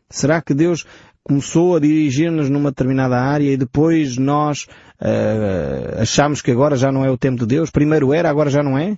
Será 0.10 0.42
que 0.42 0.54
Deus 0.54 0.86
começou 1.24 1.76
a 1.76 1.80
dirigir-nos 1.80 2.50
numa 2.50 2.70
determinada 2.70 3.20
área 3.20 3.52
e 3.52 3.58
depois 3.58 4.18
nós 4.18 4.68
uh, 5.02 6.02
achamos 6.02 6.42
que 6.42 6.52
agora 6.52 6.76
já 6.76 6.92
não 6.92 7.04
é 7.04 7.10
o 7.10 7.18
tempo 7.18 7.40
de 7.40 7.46
Deus? 7.46 7.72
Primeiro 7.72 8.14
era, 8.14 8.30
agora 8.30 8.50
já 8.50 8.62
não 8.62 8.78
é? 8.78 8.98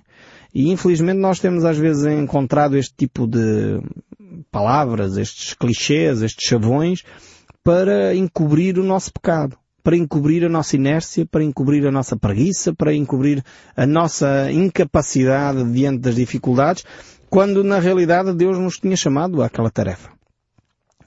E 0.58 0.70
infelizmente 0.70 1.18
nós 1.18 1.38
temos 1.38 1.66
às 1.66 1.76
vezes 1.76 2.06
encontrado 2.06 2.78
este 2.78 2.94
tipo 2.96 3.26
de 3.26 3.78
palavras, 4.50 5.18
estes 5.18 5.52
clichês, 5.52 6.22
estes 6.22 6.48
chavões, 6.48 7.02
para 7.62 8.14
encobrir 8.14 8.78
o 8.78 8.82
nosso 8.82 9.12
pecado, 9.12 9.58
para 9.84 9.98
encobrir 9.98 10.46
a 10.46 10.48
nossa 10.48 10.74
inércia, 10.74 11.26
para 11.26 11.44
encobrir 11.44 11.86
a 11.86 11.92
nossa 11.92 12.16
preguiça, 12.16 12.72
para 12.72 12.94
encobrir 12.94 13.44
a 13.76 13.84
nossa 13.84 14.50
incapacidade 14.50 15.62
diante 15.72 15.98
das 15.98 16.14
dificuldades, 16.14 16.86
quando 17.28 17.62
na 17.62 17.78
realidade 17.78 18.32
Deus 18.32 18.56
nos 18.56 18.78
tinha 18.78 18.96
chamado 18.96 19.42
àquela 19.42 19.68
tarefa. 19.68 20.15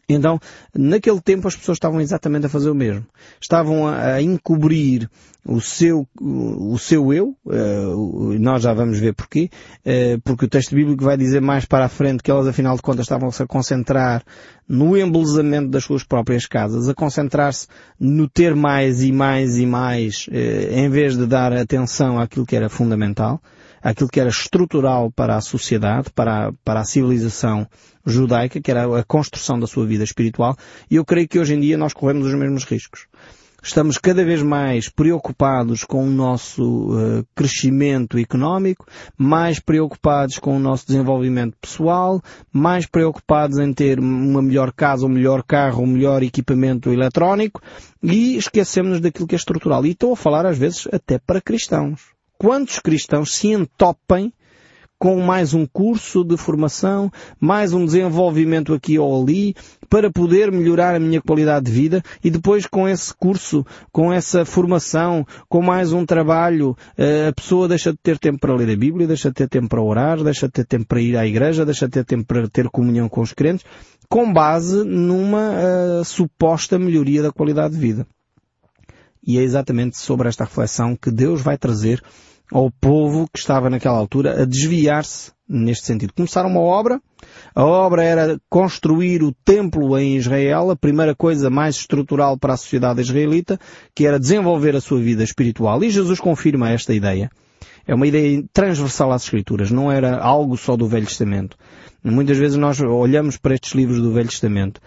Então, 0.10 0.40
naquele 0.76 1.22
tempo 1.22 1.48
as 1.48 1.56
pessoas 1.56 1.76
estavam 1.76 2.02
exatamente 2.02 2.48
a 2.48 2.50
fazer 2.50 2.72
o 2.72 2.76
mesmo. 2.76 3.06
Estavam 3.40 3.88
a, 3.88 4.20
encobrir 4.20 5.08
o 5.46 5.62
seu, 5.62 6.08
o 6.20 6.78
seu 6.80 7.14
eu, 7.14 7.36
uh, 7.46 8.40
nós 8.40 8.64
já 8.64 8.74
vamos 8.74 9.00
ver 9.00 9.14
porquê, 9.14 9.50
uh, 9.86 10.20
porque 10.24 10.46
o 10.46 10.50
texto 10.50 10.74
bíblico 10.74 11.04
vai 11.04 11.16
dizer 11.16 11.42
mais 11.42 11.66
para 11.66 11.86
a 11.86 11.90
frente 11.90 12.24
que 12.24 12.32
elas 12.32 12.48
afinal 12.48 12.76
de 12.76 12.82
contas 12.82 13.06
estavam-se 13.06 13.42
a 13.42 13.48
concentrar 13.48 14.24
no 14.68 14.98
embelezamento 14.98 15.70
das 15.70 15.84
suas 15.84 16.04
próprias 16.04 16.46
casas, 16.48 16.90
a 16.90 16.94
concentrar-se 16.96 17.68
no 18.00 18.28
ter 18.28 18.56
mais 18.56 19.02
e 19.04 19.12
mais 19.12 19.58
e 19.58 19.66
mais, 19.66 20.28
uh, 20.28 20.74
em 20.74 20.90
vez 20.90 21.16
de 21.16 21.28
dar 21.28 21.54
atenção 21.54 22.20
àquilo 22.20 22.48
que 22.48 22.56
era 22.56 22.68
fundamental 22.68 23.40
aquilo 23.82 24.10
que 24.10 24.20
era 24.20 24.30
estrutural 24.30 25.12
para 25.12 25.36
a 25.36 25.42
sociedade, 25.42 26.10
para 26.10 26.48
a, 26.48 26.54
para 26.64 26.80
a 26.82 26.86
civilização 26.86 27.68
judaica, 28.06 28.62
que 28.62 28.72
era 28.72 29.00
a 29.00 29.04
construção 29.04 29.60
da 29.60 29.68
sua 29.68 29.86
vida 29.86 30.04
espiritual, 30.04 30.56
e 30.90 30.96
eu 30.96 31.06
creio 31.06 31.28
que 31.28 31.40
hoje 31.40 31.54
em 31.54 31.60
dia 31.60 31.78
nós 31.78 31.94
corremos 31.94 32.28
os 32.28 32.34
mesmos 32.34 32.64
riscos. 32.64 33.08
Estamos 33.62 33.98
cada 33.98 34.24
vez 34.24 34.42
mais 34.42 34.88
preocupados 34.88 35.84
com 35.84 36.08
o 36.08 36.10
nosso 36.10 36.94
uh, 36.94 37.28
crescimento 37.36 38.18
económico, 38.18 38.86
mais 39.18 39.60
preocupados 39.60 40.40
com 40.40 40.56
o 40.56 40.60
nosso 40.60 40.88
desenvolvimento 40.88 41.58
pessoal, 41.60 42.22
mais 42.54 42.86
preocupados 42.86 43.58
em 43.58 43.74
ter 43.74 44.00
uma 44.00 44.42
melhor 44.42 44.72
casa, 44.72 45.06
um 45.06 45.10
melhor 45.10 45.44
carro, 45.44 45.84
um 45.84 45.88
melhor 45.88 46.24
equipamento 46.24 46.90
eletrónico 46.90 47.62
e 48.02 48.38
esquecemos 48.38 49.02
daquilo 49.02 49.28
que 49.28 49.36
é 49.36 49.38
estrutural. 49.38 49.86
E 49.86 49.92
estou 49.92 50.14
a 50.14 50.18
falar 50.18 50.46
às 50.46 50.58
vezes 50.58 50.88
até 50.94 51.20
para 51.20 51.42
cristãos 51.42 52.19
quantos 52.40 52.80
cristãos 52.80 53.36
se 53.36 53.50
entopem 53.50 54.34
com 54.98 55.22
mais 55.22 55.54
um 55.54 55.66
curso 55.66 56.24
de 56.26 56.36
formação, 56.36 57.12
mais 57.40 57.74
um 57.74 57.86
desenvolvimento 57.86 58.74
aqui 58.74 58.98
ou 59.00 59.22
ali, 59.22 59.56
para 59.90 60.12
poder 60.12 60.52
melhorar 60.52 60.96
a 60.96 61.00
minha 61.00 61.22
qualidade 61.22 61.66
de 61.66 61.72
vida 61.72 62.04
e 62.24 62.30
depois 62.30 62.66
com 62.66 62.88
esse 62.88 63.14
curso, 63.14 63.66
com 63.94 64.12
essa 64.12 64.44
formação, 64.44 65.26
com 65.48 65.62
mais 65.62 65.94
um 65.94 66.06
trabalho, 66.06 66.76
eh, 66.98 67.28
a 67.28 67.34
pessoa 67.34 67.68
deixa 67.68 67.92
de 67.92 67.98
ter 67.98 68.18
tempo 68.18 68.40
para 68.40 68.56
ler 68.56 68.74
a 68.74 68.78
Bíblia, 68.78 69.08
deixa 69.08 69.30
de 69.30 69.36
ter 69.36 69.48
tempo 69.48 69.70
para 69.70 69.82
orar, 69.82 70.22
deixa 70.22 70.48
de 70.48 70.54
ter 70.54 70.66
tempo 70.66 70.86
para 70.86 71.02
ir 71.02 71.16
à 71.16 71.26
igreja, 71.26 71.66
deixa 71.66 71.88
de 71.88 71.94
ter 71.94 72.06
tempo 72.06 72.26
para 72.26 72.48
ter 72.50 72.70
comunhão 72.70 73.08
com 73.08 73.22
os 73.22 73.34
crentes, 73.34 73.66
com 74.10 74.32
base 74.32 74.84
numa 74.84 75.52
uh, 75.52 76.06
suposta 76.06 76.78
melhoria 76.78 77.22
da 77.22 77.32
qualidade 77.32 77.74
de 77.74 77.80
vida. 77.80 78.08
E 79.26 79.38
é 79.38 79.42
exatamente 79.42 79.98
sobre 79.98 80.28
esta 80.28 80.46
reflexão 80.46 80.96
que 80.96 81.12
Deus 81.12 81.42
vai 81.42 81.58
trazer 81.58 82.02
ao 82.52 82.72
povo 82.72 83.28
que 83.32 83.40
estava 83.40 83.70
naquela 83.70 83.98
altura 83.98 84.42
a 84.42 84.46
desviar-se 84.46 85.32
neste 85.48 85.86
sentido. 85.86 86.14
Começaram 86.14 86.50
uma 86.50 86.60
obra, 86.60 87.02
a 87.56 87.64
obra 87.64 88.04
era 88.04 88.40
construir 88.50 89.24
o 89.24 89.34
templo 89.44 89.98
em 89.98 90.16
Israel, 90.16 90.70
a 90.70 90.76
primeira 90.76 91.16
coisa 91.16 91.50
mais 91.50 91.76
estrutural 91.76 92.38
para 92.38 92.54
a 92.54 92.58
sociedade 92.58 93.02
israelita, 93.02 93.60
que 93.96 94.06
era 94.06 94.20
desenvolver 94.20 94.76
a 94.76 94.82
sua 94.82 95.00
vida 95.00 95.24
espiritual. 95.24 95.84
E 95.84 95.90
Jesus 95.90 96.20
confirma 96.20 96.70
esta 96.70 96.94
ideia. 96.94 97.30
É 97.88 97.96
uma 97.96 98.06
ideia 98.06 98.44
transversal 98.54 99.12
às 99.12 99.24
Escrituras, 99.24 99.72
não 99.72 99.92
era 99.92 100.20
algo 100.20 100.56
só 100.56 100.78
do 100.78 100.88
Velho 100.88 101.08
Testamento. 101.08 101.58
Muitas 102.04 102.38
vezes 102.38 102.56
nós 102.56 102.80
olhamos 102.80 103.36
para 103.38 103.56
estes 103.56 103.74
livros 103.74 104.00
do 104.00 104.14
Velho 104.14 104.30
Testamento 104.30 104.80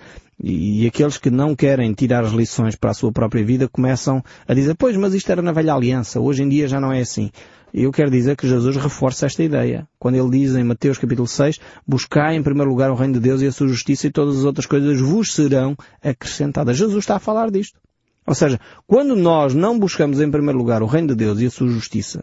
e, 0.43 0.87
aqueles 0.87 1.19
que 1.19 1.31
não 1.31 1.55
querem 1.55 1.93
tirar 1.93 2.25
as 2.25 2.33
lições 2.33 2.75
para 2.75 2.91
a 2.91 2.95
sua 2.95 3.12
própria 3.12 3.45
vida 3.45 3.69
começam 3.69 4.23
a 4.47 4.55
dizer, 4.55 4.75
pois, 4.75 4.97
mas 4.97 5.15
isto 5.15 5.31
era 5.31 5.43
na 5.43 5.53
velha 5.53 5.75
aliança, 5.75 6.21
hoje 6.21 6.43
em 6.43 6.49
dia 6.49 6.67
já 6.67 6.81
não 6.81 6.93
é 6.93 7.01
assim. 7.01 7.31
Eu 7.73 7.91
quero 7.91 8.11
dizer 8.11 8.37
que 8.37 8.47
Jesus 8.47 8.77
reforça 8.77 9.25
esta 9.25 9.43
ideia. 9.43 9.89
Quando 9.99 10.17
ele 10.17 10.29
diz 10.31 10.55
em 10.55 10.62
Mateus 10.62 10.99
capítulo 10.99 11.27
6, 11.27 11.59
buscai 11.87 12.37
em 12.37 12.43
primeiro 12.43 12.69
lugar 12.69 12.91
o 12.91 12.95
reino 12.95 13.15
de 13.15 13.21
Deus 13.21 13.41
e 13.41 13.47
a 13.47 13.53
sua 13.53 13.67
justiça 13.67 14.07
e 14.07 14.11
todas 14.11 14.39
as 14.39 14.45
outras 14.45 14.67
coisas 14.67 15.01
vos 15.01 15.33
serão 15.33 15.75
acrescentadas. 16.03 16.77
Jesus 16.77 16.99
está 16.99 17.17
a 17.17 17.21
falar 17.21 17.51
disto. 17.51 17.79
Ou 18.27 18.35
seja, 18.35 18.61
quando 18.87 19.17
nós 19.17 19.55
não 19.55 19.79
buscamos 19.79 20.21
em 20.21 20.31
primeiro 20.31 20.59
lugar 20.59 20.83
o 20.83 20.87
reino 20.87 21.09
de 21.09 21.15
Deus 21.15 21.41
e 21.41 21.47
a 21.47 21.51
sua 21.51 21.69
justiça, 21.69 22.23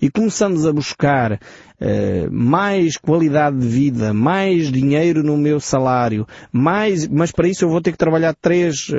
e 0.00 0.10
começamos 0.10 0.66
a 0.66 0.72
buscar 0.72 1.32
uh, 1.32 1.38
mais 2.30 2.96
qualidade 2.96 3.58
de 3.58 3.66
vida, 3.66 4.12
mais 4.12 4.70
dinheiro 4.70 5.22
no 5.22 5.36
meu 5.36 5.60
salário, 5.60 6.26
mais, 6.52 7.06
mas 7.08 7.32
para 7.32 7.48
isso 7.48 7.64
eu 7.64 7.68
vou 7.68 7.80
ter 7.80 7.92
que 7.92 7.98
trabalhar 7.98 8.34
3 8.34 8.88
uh, 8.88 8.94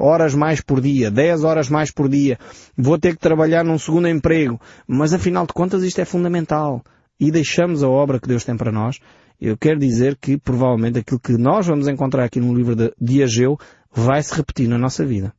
horas 0.00 0.34
mais 0.34 0.60
por 0.60 0.80
dia, 0.80 1.10
10 1.10 1.44
horas 1.44 1.68
mais 1.68 1.90
por 1.90 2.08
dia, 2.08 2.38
vou 2.76 2.98
ter 2.98 3.12
que 3.12 3.20
trabalhar 3.20 3.64
num 3.64 3.78
segundo 3.78 4.08
emprego, 4.08 4.60
mas 4.86 5.12
afinal 5.12 5.46
de 5.46 5.52
contas 5.52 5.82
isto 5.82 6.00
é 6.00 6.04
fundamental. 6.04 6.82
E 7.20 7.30
deixamos 7.30 7.84
a 7.84 7.88
obra 7.88 8.18
que 8.18 8.26
Deus 8.26 8.44
tem 8.44 8.56
para 8.56 8.72
nós, 8.72 8.98
eu 9.40 9.56
quero 9.56 9.78
dizer 9.78 10.16
que 10.20 10.36
provavelmente 10.36 10.98
aquilo 10.98 11.20
que 11.20 11.36
nós 11.36 11.66
vamos 11.66 11.86
encontrar 11.88 12.24
aqui 12.24 12.40
no 12.40 12.54
livro 12.54 12.74
de, 12.74 12.92
de 13.00 13.22
Ageu 13.22 13.58
vai 13.92 14.22
se 14.22 14.34
repetir 14.34 14.68
na 14.68 14.78
nossa 14.78 15.04
vida 15.04 15.32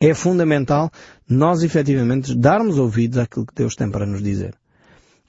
é 0.00 0.14
fundamental 0.14 0.90
nós 1.28 1.62
efetivamente 1.62 2.34
darmos 2.34 2.78
ouvidos 2.78 3.18
àquilo 3.18 3.46
que 3.46 3.54
Deus 3.54 3.74
tem 3.74 3.90
para 3.90 4.06
nos 4.06 4.22
dizer. 4.22 4.54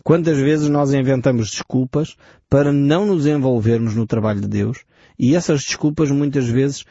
Quantas 0.04 0.38
vezes 0.38 0.70
nós 0.70 0.94
inventamos 0.94 1.50
desculpas 1.50 2.16
para 2.50 2.72
não 2.72 3.06
nos 3.06 3.26
envolvermos 3.26 3.94
no 3.96 4.08
trabalho 4.08 4.40
de 4.40 4.48
Deus 4.48 4.80
e 5.20 5.36
essas 5.36 5.64
desculpas 5.66 6.12
muitas 6.12 6.48
vezes 6.48 6.86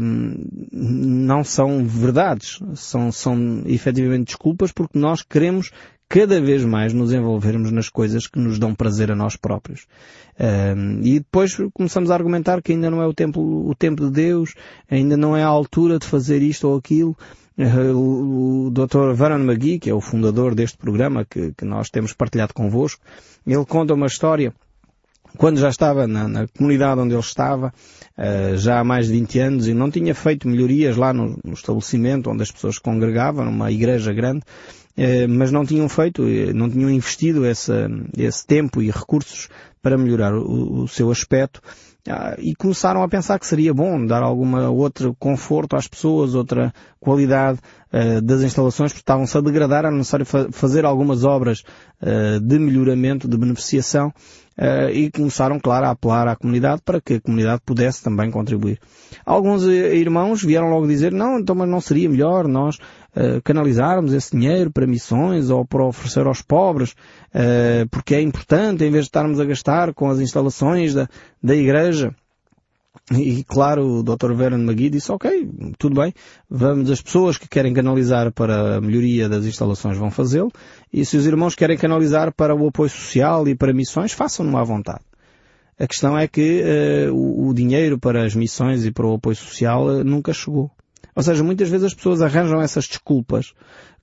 hum, 0.00 0.46
não 0.72 1.42
são 1.42 1.84
verdades, 1.84 2.60
são, 2.74 3.10
são 3.10 3.62
efetivamente 3.66 4.26
desculpas 4.26 4.70
porque 4.70 4.98
nós 4.98 5.22
queremos 5.22 5.70
cada 6.08 6.40
vez 6.40 6.64
mais 6.64 6.92
nos 6.92 7.12
envolvermos 7.12 7.70
nas 7.70 7.88
coisas 7.88 8.26
que 8.26 8.38
nos 8.38 8.58
dão 8.58 8.74
prazer 8.74 9.10
a 9.10 9.16
nós 9.16 9.36
próprios. 9.36 9.86
Um, 10.38 11.00
e 11.02 11.20
depois 11.20 11.56
começamos 11.72 12.10
a 12.10 12.14
argumentar 12.14 12.62
que 12.62 12.72
ainda 12.72 12.90
não 12.90 13.02
é 13.02 13.06
o 13.06 13.14
tempo, 13.14 13.40
o 13.40 13.74
tempo 13.74 14.04
de 14.06 14.10
Deus, 14.10 14.54
ainda 14.90 15.16
não 15.16 15.36
é 15.36 15.42
a 15.42 15.48
altura 15.48 15.98
de 15.98 16.06
fazer 16.06 16.42
isto 16.42 16.68
ou 16.68 16.76
aquilo. 16.76 17.16
Uh, 17.56 18.66
o 18.66 18.70
Dr. 18.70 19.12
Varan 19.14 19.44
McGee, 19.44 19.78
que 19.78 19.90
é 19.90 19.94
o 19.94 20.00
fundador 20.00 20.54
deste 20.54 20.76
programa 20.76 21.24
que, 21.24 21.52
que 21.52 21.64
nós 21.64 21.88
temos 21.88 22.12
partilhado 22.12 22.52
convosco, 22.52 23.00
ele 23.46 23.64
conta 23.64 23.94
uma 23.94 24.06
história 24.06 24.52
quando 25.36 25.58
já 25.58 25.68
estava 25.68 26.06
na, 26.06 26.28
na, 26.28 26.46
comunidade 26.46 27.00
onde 27.00 27.12
ele 27.12 27.20
estava, 27.20 27.72
uh, 28.16 28.56
já 28.56 28.78
há 28.78 28.84
mais 28.84 29.06
de 29.06 29.12
20 29.12 29.38
anos, 29.40 29.68
e 29.68 29.74
não 29.74 29.90
tinha 29.90 30.14
feito 30.14 30.48
melhorias 30.48 30.96
lá 30.96 31.12
no, 31.12 31.38
no 31.44 31.54
estabelecimento 31.54 32.30
onde 32.30 32.42
as 32.42 32.50
pessoas 32.50 32.78
congregavam, 32.78 33.44
numa 33.44 33.70
igreja 33.70 34.12
grande, 34.12 34.42
mas 35.28 35.50
não 35.50 35.64
tinham 35.64 35.88
feito, 35.88 36.22
não 36.54 36.70
tinham 36.70 36.90
investido 36.90 37.44
esse, 37.44 37.72
esse 38.16 38.46
tempo 38.46 38.80
e 38.80 38.90
recursos 38.90 39.48
para 39.82 39.98
melhorar 39.98 40.34
o, 40.34 40.82
o 40.82 40.88
seu 40.88 41.10
aspecto, 41.10 41.60
ah, 42.06 42.34
e 42.38 42.54
começaram 42.54 43.02
a 43.02 43.08
pensar 43.08 43.38
que 43.38 43.46
seria 43.46 43.72
bom 43.72 44.04
dar 44.04 44.22
alguma 44.22 44.68
outro 44.68 45.16
conforto 45.18 45.74
às 45.74 45.88
pessoas, 45.88 46.34
outra 46.34 46.70
qualidade 47.00 47.60
uh, 47.90 48.20
das 48.20 48.42
instalações, 48.42 48.92
porque 48.92 49.00
estavam-se 49.00 49.36
a 49.38 49.40
degradar, 49.40 49.86
era 49.86 49.90
necessário 49.90 50.26
fa 50.26 50.48
fazer 50.52 50.84
algumas 50.84 51.24
obras 51.24 51.64
uh, 52.02 52.38
de 52.40 52.58
melhoramento, 52.58 53.26
de 53.26 53.38
beneficiação, 53.38 54.08
uh, 54.08 54.90
e 54.90 55.10
começaram, 55.10 55.58
claro, 55.58 55.86
a 55.86 55.90
apelar 55.92 56.28
à 56.28 56.36
comunidade 56.36 56.82
para 56.84 57.00
que 57.00 57.14
a 57.14 57.20
comunidade 57.22 57.62
pudesse 57.64 58.02
também 58.02 58.30
contribuir. 58.30 58.78
Alguns 59.24 59.62
irmãos 59.64 60.42
vieram 60.42 60.68
logo 60.68 60.86
dizer, 60.86 61.10
não, 61.10 61.38
então 61.38 61.56
mas 61.56 61.70
não 61.70 61.80
seria 61.80 62.10
melhor 62.10 62.46
nós 62.46 62.78
uh, 63.16 63.42
canalizarmos 63.42 64.12
esse 64.12 64.36
dinheiro 64.36 64.70
para 64.70 64.86
missões 64.86 65.50
ou 65.50 65.64
para 65.64 65.84
oferecer 65.84 66.26
aos 66.26 66.42
pobres, 66.42 66.90
uh, 66.90 67.88
porque 67.90 68.14
é 68.14 68.20
importante, 68.20 68.84
em 68.84 68.90
vez 68.90 69.04
de 69.04 69.08
estarmos 69.08 69.40
a 69.40 69.44
gastar 69.44 69.94
com 69.94 70.08
as 70.08 70.20
instalações 70.20 70.94
da, 70.94 71.08
da 71.42 71.54
igreja. 71.54 72.14
E 73.12 73.44
claro, 73.44 73.98
o 73.98 74.02
Dr. 74.02 74.32
Vernon 74.32 74.64
McGee 74.64 74.88
disse, 74.88 75.12
ok, 75.12 75.50
tudo 75.78 76.00
bem, 76.00 76.14
vamos, 76.48 76.90
as 76.90 77.02
pessoas 77.02 77.36
que 77.36 77.46
querem 77.46 77.74
canalizar 77.74 78.32
para 78.32 78.76
a 78.76 78.80
melhoria 78.80 79.28
das 79.28 79.44
instalações 79.44 79.98
vão 79.98 80.10
fazê-lo, 80.10 80.50
e 80.90 81.04
se 81.04 81.16
os 81.16 81.26
irmãos 81.26 81.54
querem 81.54 81.76
canalizar 81.76 82.32
para 82.32 82.54
o 82.54 82.68
apoio 82.68 82.88
social 82.88 83.46
e 83.46 83.54
para 83.54 83.74
missões, 83.74 84.12
façam-no 84.12 84.56
à 84.56 84.64
vontade. 84.64 85.02
A 85.78 85.86
questão 85.86 86.16
é 86.16 86.28
que 86.28 86.62
uh, 86.62 87.12
o, 87.12 87.48
o, 87.48 87.54
dinheiro 87.54 87.98
para 87.98 88.24
as 88.24 88.34
missões 88.34 88.86
e 88.86 88.92
para 88.92 89.06
o 89.06 89.14
apoio 89.14 89.34
social 89.34 89.86
uh, 89.86 90.04
nunca 90.04 90.32
chegou. 90.32 90.70
Ou 91.14 91.22
seja, 91.22 91.44
muitas 91.44 91.68
vezes 91.68 91.86
as 91.86 91.94
pessoas 91.94 92.20
arranjam 92.20 92.60
essas 92.60 92.86
desculpas 92.86 93.52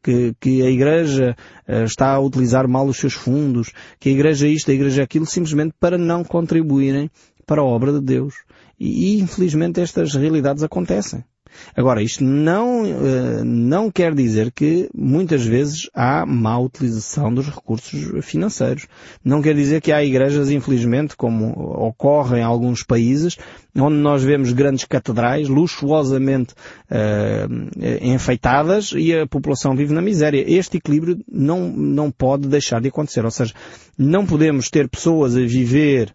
que, 0.01 0.33
que 0.39 0.61
a 0.61 0.69
Igreja 0.69 1.35
uh, 1.67 1.83
está 1.83 2.13
a 2.13 2.19
utilizar 2.19 2.67
mal 2.67 2.87
os 2.87 2.97
seus 2.97 3.13
fundos, 3.13 3.71
que 3.99 4.09
a 4.09 4.11
Igreja 4.11 4.47
isto, 4.47 4.71
a 4.71 4.73
Igreja 4.73 5.03
aquilo, 5.03 5.25
simplesmente 5.25 5.73
para 5.79 5.97
não 5.97 6.23
contribuírem 6.23 7.09
para 7.45 7.61
a 7.61 7.65
obra 7.65 7.91
de 7.93 8.01
Deus. 8.01 8.35
E 8.79 9.19
infelizmente 9.19 9.81
estas 9.81 10.15
realidades 10.15 10.63
acontecem. 10.63 11.23
Agora, 11.75 12.01
isto 12.01 12.23
não, 12.23 12.85
eh, 12.85 13.43
não 13.43 13.91
quer 13.91 14.13
dizer 14.13 14.51
que 14.51 14.89
muitas 14.93 15.45
vezes 15.45 15.89
há 15.93 16.25
má 16.25 16.57
utilização 16.57 17.33
dos 17.33 17.47
recursos 17.47 18.25
financeiros. 18.25 18.87
Não 19.23 19.41
quer 19.41 19.55
dizer 19.55 19.81
que 19.81 19.91
há 19.91 20.03
igrejas, 20.03 20.49
infelizmente, 20.49 21.15
como 21.15 21.51
ocorre 21.87 22.39
em 22.39 22.43
alguns 22.43 22.83
países, 22.83 23.37
onde 23.75 23.95
nós 23.95 24.23
vemos 24.23 24.51
grandes 24.51 24.85
catedrais 24.85 25.47
luxuosamente 25.47 26.53
uh, 26.89 28.01
enfeitadas 28.01 28.91
e 28.95 29.13
a 29.15 29.25
população 29.25 29.75
vive 29.75 29.93
na 29.93 30.01
miséria. 30.01 30.43
Este 30.45 30.77
equilíbrio 30.77 31.19
não, 31.31 31.69
não 31.69 32.11
pode 32.11 32.47
deixar 32.47 32.81
de 32.81 32.89
acontecer. 32.89 33.23
Ou 33.23 33.31
seja, 33.31 33.53
não 33.97 34.25
podemos 34.25 34.69
ter 34.69 34.89
pessoas 34.89 35.35
a 35.35 35.41
viver 35.41 36.13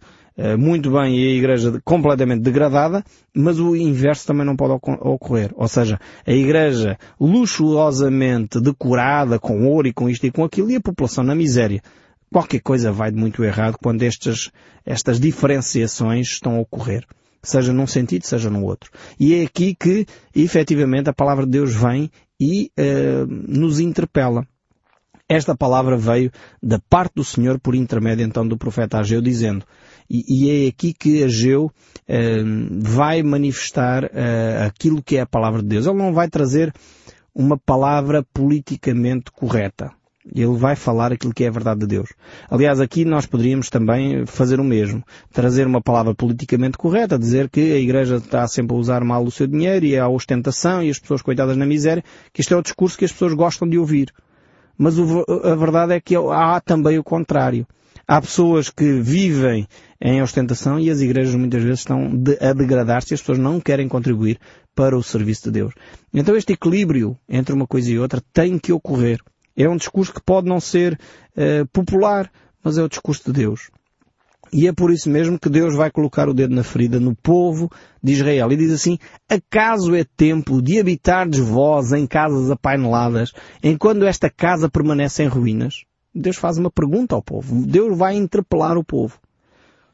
muito 0.59 0.91
bem 0.91 1.19
e 1.19 1.29
a 1.29 1.35
igreja 1.35 1.81
completamente 1.85 2.43
degradada, 2.43 3.03
mas 3.35 3.59
o 3.59 3.75
inverso 3.75 4.27
também 4.27 4.45
não 4.45 4.55
pode 4.55 4.75
ocorrer. 5.01 5.51
Ou 5.55 5.67
seja, 5.67 5.99
a 6.27 6.33
igreja 6.33 6.99
luxuosamente 7.19 8.61
decorada 8.61 9.39
com 9.39 9.67
ouro 9.67 9.89
e 9.89 9.93
com 9.93 10.11
isto 10.11 10.27
e 10.27 10.31
com 10.31 10.45
aquilo 10.45 10.71
e 10.71 10.77
a 10.77 10.81
população 10.81 11.25
na 11.25 11.35
miséria. 11.35 11.83
Qualquer 12.31 12.61
coisa 12.61 12.93
vai 12.93 13.11
de 13.11 13.19
muito 13.19 13.43
errado 13.45 13.79
quando 13.83 14.03
estas, 14.03 14.51
estas 14.85 15.19
diferenciações 15.19 16.29
estão 16.29 16.57
a 16.57 16.61
ocorrer. 16.61 17.07
Seja 17.43 17.73
num 17.73 17.87
sentido, 17.87 18.27
seja 18.27 18.51
no 18.51 18.65
outro. 18.65 18.91
E 19.19 19.35
é 19.35 19.45
aqui 19.45 19.75
que, 19.75 20.05
efetivamente, 20.35 21.09
a 21.09 21.15
palavra 21.15 21.45
de 21.45 21.53
Deus 21.53 21.73
vem 21.73 22.11
e 22.41 22.73
uh, 22.79 23.27
nos 23.27 23.79
interpela. 23.79 24.47
Esta 25.29 25.57
palavra 25.57 25.97
veio 25.97 26.31
da 26.63 26.79
parte 26.79 27.15
do 27.17 27.25
Senhor 27.25 27.59
por 27.59 27.75
intermédio 27.75 28.25
então 28.25 28.47
do 28.47 28.57
profeta 28.57 28.99
Ageu 28.99 29.21
dizendo 29.21 29.65
e, 30.09 30.25
e 30.29 30.67
é 30.67 30.69
aqui 30.69 30.93
que 30.93 31.23
Ageu 31.23 31.67
uh, 31.67 31.71
vai 32.81 33.23
manifestar 33.23 34.05
uh, 34.05 34.67
aquilo 34.67 35.03
que 35.03 35.17
é 35.17 35.21
a 35.21 35.27
palavra 35.27 35.63
de 35.63 35.69
Deus. 35.69 35.87
Ele 35.87 35.99
não 35.99 36.13
vai 36.13 36.29
trazer 36.29 36.73
uma 37.35 37.59
palavra 37.59 38.25
politicamente 38.33 39.31
correta. 39.31 39.91
Ele 40.35 40.57
vai 40.57 40.75
falar 40.75 41.13
aquilo 41.13 41.33
que 41.33 41.45
é 41.45 41.49
a 41.49 41.53
verdade 41.53 41.81
de 41.81 41.87
Deus. 41.87 42.09
Aliás, 42.51 42.81
aqui 42.81 43.05
nós 43.05 43.27
poderíamos 43.27 43.71
também 43.71 44.27
fazer 44.27 44.59
o 44.59 44.65
mesmo. 44.65 45.05
Trazer 45.33 45.67
uma 45.67 45.81
palavra 45.81 46.15
politicamente 46.15 46.77
correta, 46.77 47.19
dizer 47.19 47.49
que 47.49 47.61
a 47.61 47.79
Igreja 47.79 48.17
está 48.17 48.47
sempre 48.49 48.75
a 48.75 48.79
usar 48.79 49.05
mal 49.05 49.23
o 49.23 49.31
seu 49.31 49.47
dinheiro 49.47 49.87
e 49.87 49.97
a 49.97 50.09
ostentação 50.09 50.83
e 50.83 50.91
as 50.91 50.99
pessoas 50.99 51.23
coitadas 51.23 51.57
na 51.57 51.65
miséria, 51.65 52.03
que 52.33 52.41
isto 52.41 52.55
é 52.55 52.57
o 52.57 52.63
discurso 52.63 52.99
que 52.99 53.05
as 53.05 53.13
pessoas 53.13 53.35
gostam 53.35 53.69
de 53.69 53.79
ouvir. 53.79 54.13
Mas 54.77 54.99
a 54.99 55.55
verdade 55.55 55.95
é 55.95 56.01
que 56.01 56.17
há 56.17 56.61
também 56.61 56.99
o 56.99 57.05
contrário. 57.05 57.67
Há 58.09 58.21
pessoas 58.21 58.71
que 58.71 59.01
vivem 59.01 59.67
em 60.01 60.23
ostentação 60.23 60.79
e 60.79 60.91
as 60.91 61.01
igrejas 61.01 61.35
muitas 61.35 61.63
vezes 61.63 61.81
estão 61.81 62.09
a 62.41 62.53
degradar-se 62.53 63.13
e 63.13 63.15
as 63.15 63.21
pessoas 63.21 63.39
não 63.39 63.61
querem 63.61 63.89
contribuir 63.89 64.39
para 64.77 64.97
o 64.97 65.03
serviço 65.03 65.45
de 65.45 65.51
Deus. 65.51 65.75
Então 66.15 66.37
este 66.37 66.53
equilíbrio 66.53 67.19
entre 67.29 67.53
uma 67.53 67.67
coisa 67.67 67.91
e 67.91 67.99
outra 67.99 68.23
tem 68.33 68.59
que 68.59 68.73
ocorrer. 68.73 69.19
É 69.57 69.69
um 69.69 69.77
discurso 69.77 70.13
que 70.13 70.23
pode 70.23 70.49
não 70.49 70.61
ser 70.61 70.97
uh, 71.37 71.67
popular, 71.73 72.31
mas 72.63 72.79
é 72.79 72.83
o 72.83 72.89
discurso 72.89 73.25
de 73.25 73.33
Deus. 73.33 73.71
E 74.53 74.69
é 74.69 74.73
por 74.73 74.93
isso 74.93 75.11
mesmo 75.11 75.39
que 75.39 75.49
Deus 75.49 75.75
vai 75.75 75.91
colocar 75.91 76.29
o 76.29 76.35
dedo 76.35 76.55
na 76.55 76.63
ferida 76.63 77.01
no 77.01 77.17
povo 77.17 77.69
de 78.01 78.13
Israel. 78.13 78.53
E 78.53 78.57
diz 78.57 78.71
assim, 78.71 78.99
acaso 79.29 79.97
é 79.97 80.05
tempo 80.05 80.63
de 80.63 80.79
habitardes 80.79 81.41
vós 81.41 81.93
em 81.93 82.07
casas 82.07 82.51
apaineladas, 82.53 83.33
enquanto 83.63 84.05
esta 84.05 84.31
casa 84.31 84.69
permanece 84.69 85.25
em 85.25 85.27
ruínas? 85.27 85.85
Deus 86.17 86.37
faz 86.37 86.57
uma 86.57 86.71
pergunta 86.71 87.15
ao 87.15 87.23
povo. 87.23 87.67
Deus 87.67 87.97
vai 87.97 88.17
interpelar 88.17 88.77
o 88.77 88.85
povo. 88.85 89.19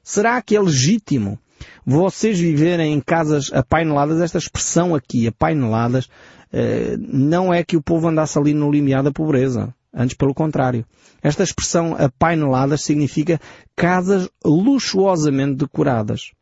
Será 0.02 0.40
que 0.40 0.56
é 0.56 0.60
legítimo 0.60 1.38
vocês 1.84 2.38
viverem 2.38 2.92
em 2.92 3.00
casas 3.00 3.52
apaineladas? 3.52 4.20
Esta 4.20 4.38
expressão 4.38 4.94
aqui, 4.94 5.26
apaineladas, 5.26 6.08
eh, 6.52 6.96
não 6.98 7.52
é 7.52 7.62
que 7.62 7.76
o 7.76 7.82
povo 7.82 8.08
andasse 8.08 8.38
ali 8.38 8.54
no 8.54 8.70
limiar 8.70 9.02
da 9.02 9.12
pobreza. 9.12 9.74
Antes, 9.94 10.16
pelo 10.16 10.32
contrário. 10.32 10.86
Esta 11.22 11.42
expressão 11.42 11.94
apaineladas 11.94 12.82
significa 12.82 13.38
casas 13.76 14.28
luxuosamente 14.44 15.56
decoradas. 15.56 16.32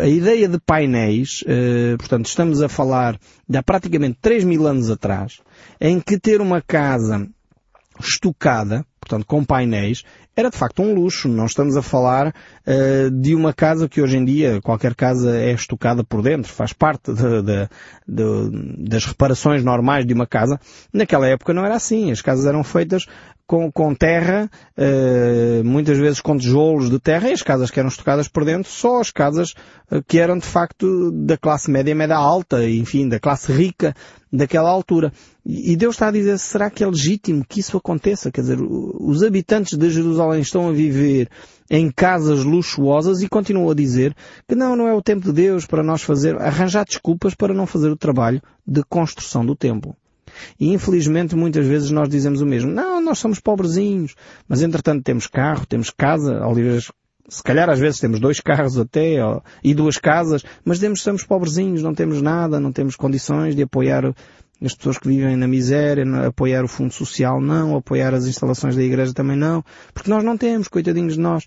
A 0.00 0.06
ideia 0.06 0.48
de 0.48 0.58
painéis, 0.58 1.44
eh, 1.46 1.94
portanto, 1.98 2.26
estamos 2.26 2.62
a 2.62 2.68
falar 2.68 3.18
de 3.48 3.56
há 3.56 3.62
praticamente 3.62 4.18
3 4.20 4.44
mil 4.44 4.66
anos 4.66 4.90
atrás, 4.90 5.40
em 5.80 6.00
que 6.00 6.18
ter 6.18 6.40
uma 6.40 6.60
casa 6.60 7.28
estocada, 8.00 8.84
portanto 9.00 9.26
com 9.26 9.44
painéis, 9.44 10.02
era 10.36 10.50
de 10.50 10.56
facto 10.56 10.82
um 10.82 10.94
luxo. 10.94 11.28
Não 11.28 11.46
estamos 11.46 11.76
a 11.76 11.82
falar 11.82 12.28
uh, 12.28 13.10
de 13.10 13.34
uma 13.34 13.52
casa 13.52 13.88
que 13.88 14.00
hoje 14.00 14.16
em 14.16 14.24
dia 14.24 14.60
qualquer 14.62 14.94
casa 14.94 15.36
é 15.36 15.52
estocada 15.52 16.02
por 16.02 16.22
dentro, 16.22 16.52
faz 16.52 16.72
parte 16.72 17.12
de, 17.12 17.42
de, 17.42 17.68
de, 18.06 18.88
das 18.88 19.04
reparações 19.04 19.62
normais 19.62 20.06
de 20.06 20.12
uma 20.12 20.26
casa. 20.26 20.58
Naquela 20.92 21.28
época 21.28 21.54
não 21.54 21.64
era 21.64 21.76
assim. 21.76 22.10
As 22.10 22.20
casas 22.20 22.46
eram 22.46 22.64
feitas 22.64 23.06
com, 23.46 23.70
com 23.70 23.94
terra, 23.94 24.50
uh, 24.78 25.64
muitas 25.64 25.98
vezes 25.98 26.20
com 26.20 26.36
tijolos 26.36 26.88
de 26.88 26.98
terra, 26.98 27.28
e 27.28 27.32
as 27.32 27.42
casas 27.42 27.70
que 27.70 27.78
eram 27.78 27.88
estocadas 27.88 28.26
por 28.26 28.44
dentro, 28.44 28.70
só 28.70 29.00
as 29.00 29.10
casas 29.10 29.54
uh, 29.90 30.02
que 30.06 30.18
eram 30.18 30.38
de 30.38 30.46
facto 30.46 31.10
da 31.12 31.36
classe 31.36 31.70
média, 31.70 31.94
média 31.94 32.16
alta, 32.16 32.66
enfim, 32.68 33.08
da 33.08 33.20
classe 33.20 33.52
rica 33.52 33.94
daquela 34.32 34.70
altura. 34.70 35.12
E 35.44 35.76
Deus 35.76 35.94
está 35.94 36.08
a 36.08 36.12
dizer, 36.12 36.38
será 36.38 36.70
que 36.70 36.82
é 36.82 36.86
legítimo 36.86 37.44
que 37.46 37.60
isso 37.60 37.76
aconteça? 37.76 38.32
Quer 38.32 38.40
dizer, 38.40 38.58
os 38.60 39.22
habitantes 39.22 39.76
de 39.76 39.90
Jerusalém 39.90 40.40
estão 40.40 40.68
a 40.68 40.72
viver 40.72 41.28
em 41.70 41.90
casas 41.90 42.44
luxuosas 42.44 43.22
e 43.22 43.28
continuam 43.28 43.70
a 43.70 43.74
dizer 43.74 44.16
que 44.48 44.54
não, 44.54 44.74
não 44.74 44.88
é 44.88 44.94
o 44.94 45.02
tempo 45.02 45.26
de 45.26 45.32
Deus 45.32 45.66
para 45.66 45.82
nós 45.82 46.02
fazer, 46.02 46.40
arranjar 46.40 46.84
desculpas 46.84 47.34
para 47.34 47.52
não 47.52 47.66
fazer 47.66 47.90
o 47.90 47.96
trabalho 47.96 48.40
de 48.66 48.82
construção 48.84 49.44
do 49.44 49.54
templo. 49.54 49.94
E 50.58 50.72
infelizmente 50.72 51.34
muitas 51.34 51.66
vezes 51.66 51.90
nós 51.90 52.08
dizemos 52.08 52.40
o 52.40 52.46
mesmo. 52.46 52.70
Não, 52.70 53.00
nós 53.00 53.18
somos 53.18 53.40
pobrezinhos, 53.40 54.14
mas 54.48 54.62
entretanto 54.62 55.02
temos 55.02 55.26
carro, 55.26 55.66
temos 55.66 55.90
casa, 55.90 56.44
aliás, 56.44 56.90
se 57.28 57.42
calhar 57.42 57.68
às 57.70 57.78
vezes 57.78 58.00
temos 58.00 58.20
dois 58.20 58.40
carros 58.40 58.78
até, 58.78 59.16
e 59.62 59.74
duas 59.74 59.98
casas, 59.98 60.42
mas 60.64 60.78
que 60.78 60.96
somos 60.96 61.24
pobrezinhos, 61.24 61.82
não 61.82 61.94
temos 61.94 62.20
nada, 62.20 62.60
não 62.60 62.72
temos 62.72 62.96
condições 62.96 63.56
de 63.56 63.62
apoiar 63.62 64.14
as 64.62 64.74
pessoas 64.74 64.98
que 64.98 65.08
vivem 65.08 65.36
na 65.36 65.48
miséria, 65.48 66.04
apoiar 66.26 66.64
o 66.64 66.68
fundo 66.68 66.92
social 66.92 67.40
não, 67.40 67.76
apoiar 67.76 68.14
as 68.14 68.26
instalações 68.26 68.76
da 68.76 68.82
igreja 68.82 69.12
também 69.12 69.36
não, 69.36 69.64
porque 69.92 70.10
nós 70.10 70.22
não 70.22 70.36
temos, 70.36 70.68
coitadinhos 70.68 71.14
de 71.14 71.20
nós. 71.20 71.44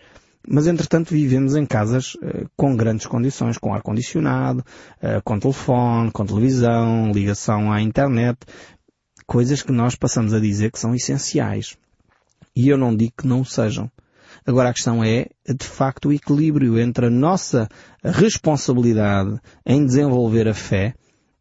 Mas 0.49 0.65
entretanto 0.65 1.09
vivemos 1.09 1.55
em 1.57 1.65
casas 1.65 2.15
uh, 2.15 2.49
com 2.55 2.73
grandes 2.75 3.05
condições, 3.05 3.57
com 3.57 3.73
ar-condicionado, 3.73 4.63
uh, 5.03 5.21
com 5.23 5.37
telefone, 5.37 6.09
com 6.11 6.25
televisão, 6.25 7.11
ligação 7.11 7.69
à 7.69 7.81
internet, 7.81 8.37
coisas 9.27 9.61
que 9.61 9.71
nós 9.71 9.93
passamos 9.93 10.33
a 10.33 10.39
dizer 10.39 10.71
que 10.71 10.79
são 10.79 10.95
essenciais. 10.95 11.77
E 12.55 12.69
eu 12.69 12.77
não 12.77 12.95
digo 12.95 13.13
que 13.19 13.27
não 13.27 13.43
sejam. 13.43 13.91
Agora 14.45 14.69
a 14.69 14.73
questão 14.73 15.03
é, 15.03 15.27
de 15.47 15.65
facto, 15.65 16.07
o 16.07 16.13
equilíbrio 16.13 16.79
entre 16.79 17.07
a 17.07 17.09
nossa 17.09 17.67
responsabilidade 18.03 19.39
em 19.65 19.85
desenvolver 19.85 20.47
a 20.47 20.53
fé 20.53 20.95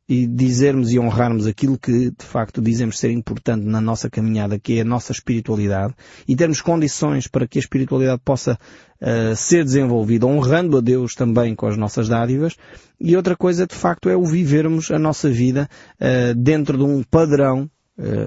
e 0.09 0.27
dizermos 0.27 0.93
e 0.93 0.99
honrarmos 0.99 1.47
aquilo 1.47 1.79
que 1.79 2.11
de 2.11 2.25
facto 2.25 2.61
dizemos 2.61 2.99
ser 2.99 3.11
importante 3.11 3.65
na 3.65 3.81
nossa 3.81 4.09
caminhada, 4.09 4.59
que 4.59 4.79
é 4.79 4.83
a 4.83 4.85
nossa 4.85 5.11
espiritualidade, 5.11 5.95
e 6.29 6.37
termos 6.37 6.61
condições 6.61 7.27
para 7.27 7.47
que 7.47 7.59
a 7.59 7.61
espiritualidade 7.61 8.21
possa 8.25 8.57
uh, 9.01 9.35
ser 9.35 9.65
desenvolvida, 9.65 10.27
honrando 10.27 10.79
a 10.79 10.81
Deus 10.81 11.15
também 11.15 11.57
com 11.57 11.67
as 11.67 11.77
nossas 11.77 12.09
dádivas, 12.09 12.57
e 13.01 13.17
outra 13.17 13.37
coisa 13.37 13.67
de 13.67 13.75
facto 13.75 14.09
é 14.09 14.17
o 14.17 14.25
vivermos 14.25 14.93
a 14.93 14.99
nossa 14.99 15.29
vida 15.29 15.69
uh, 16.01 16.35
dentro 16.37 16.79
de 16.79 16.85
um 16.85 17.03
padrão, 17.03 17.69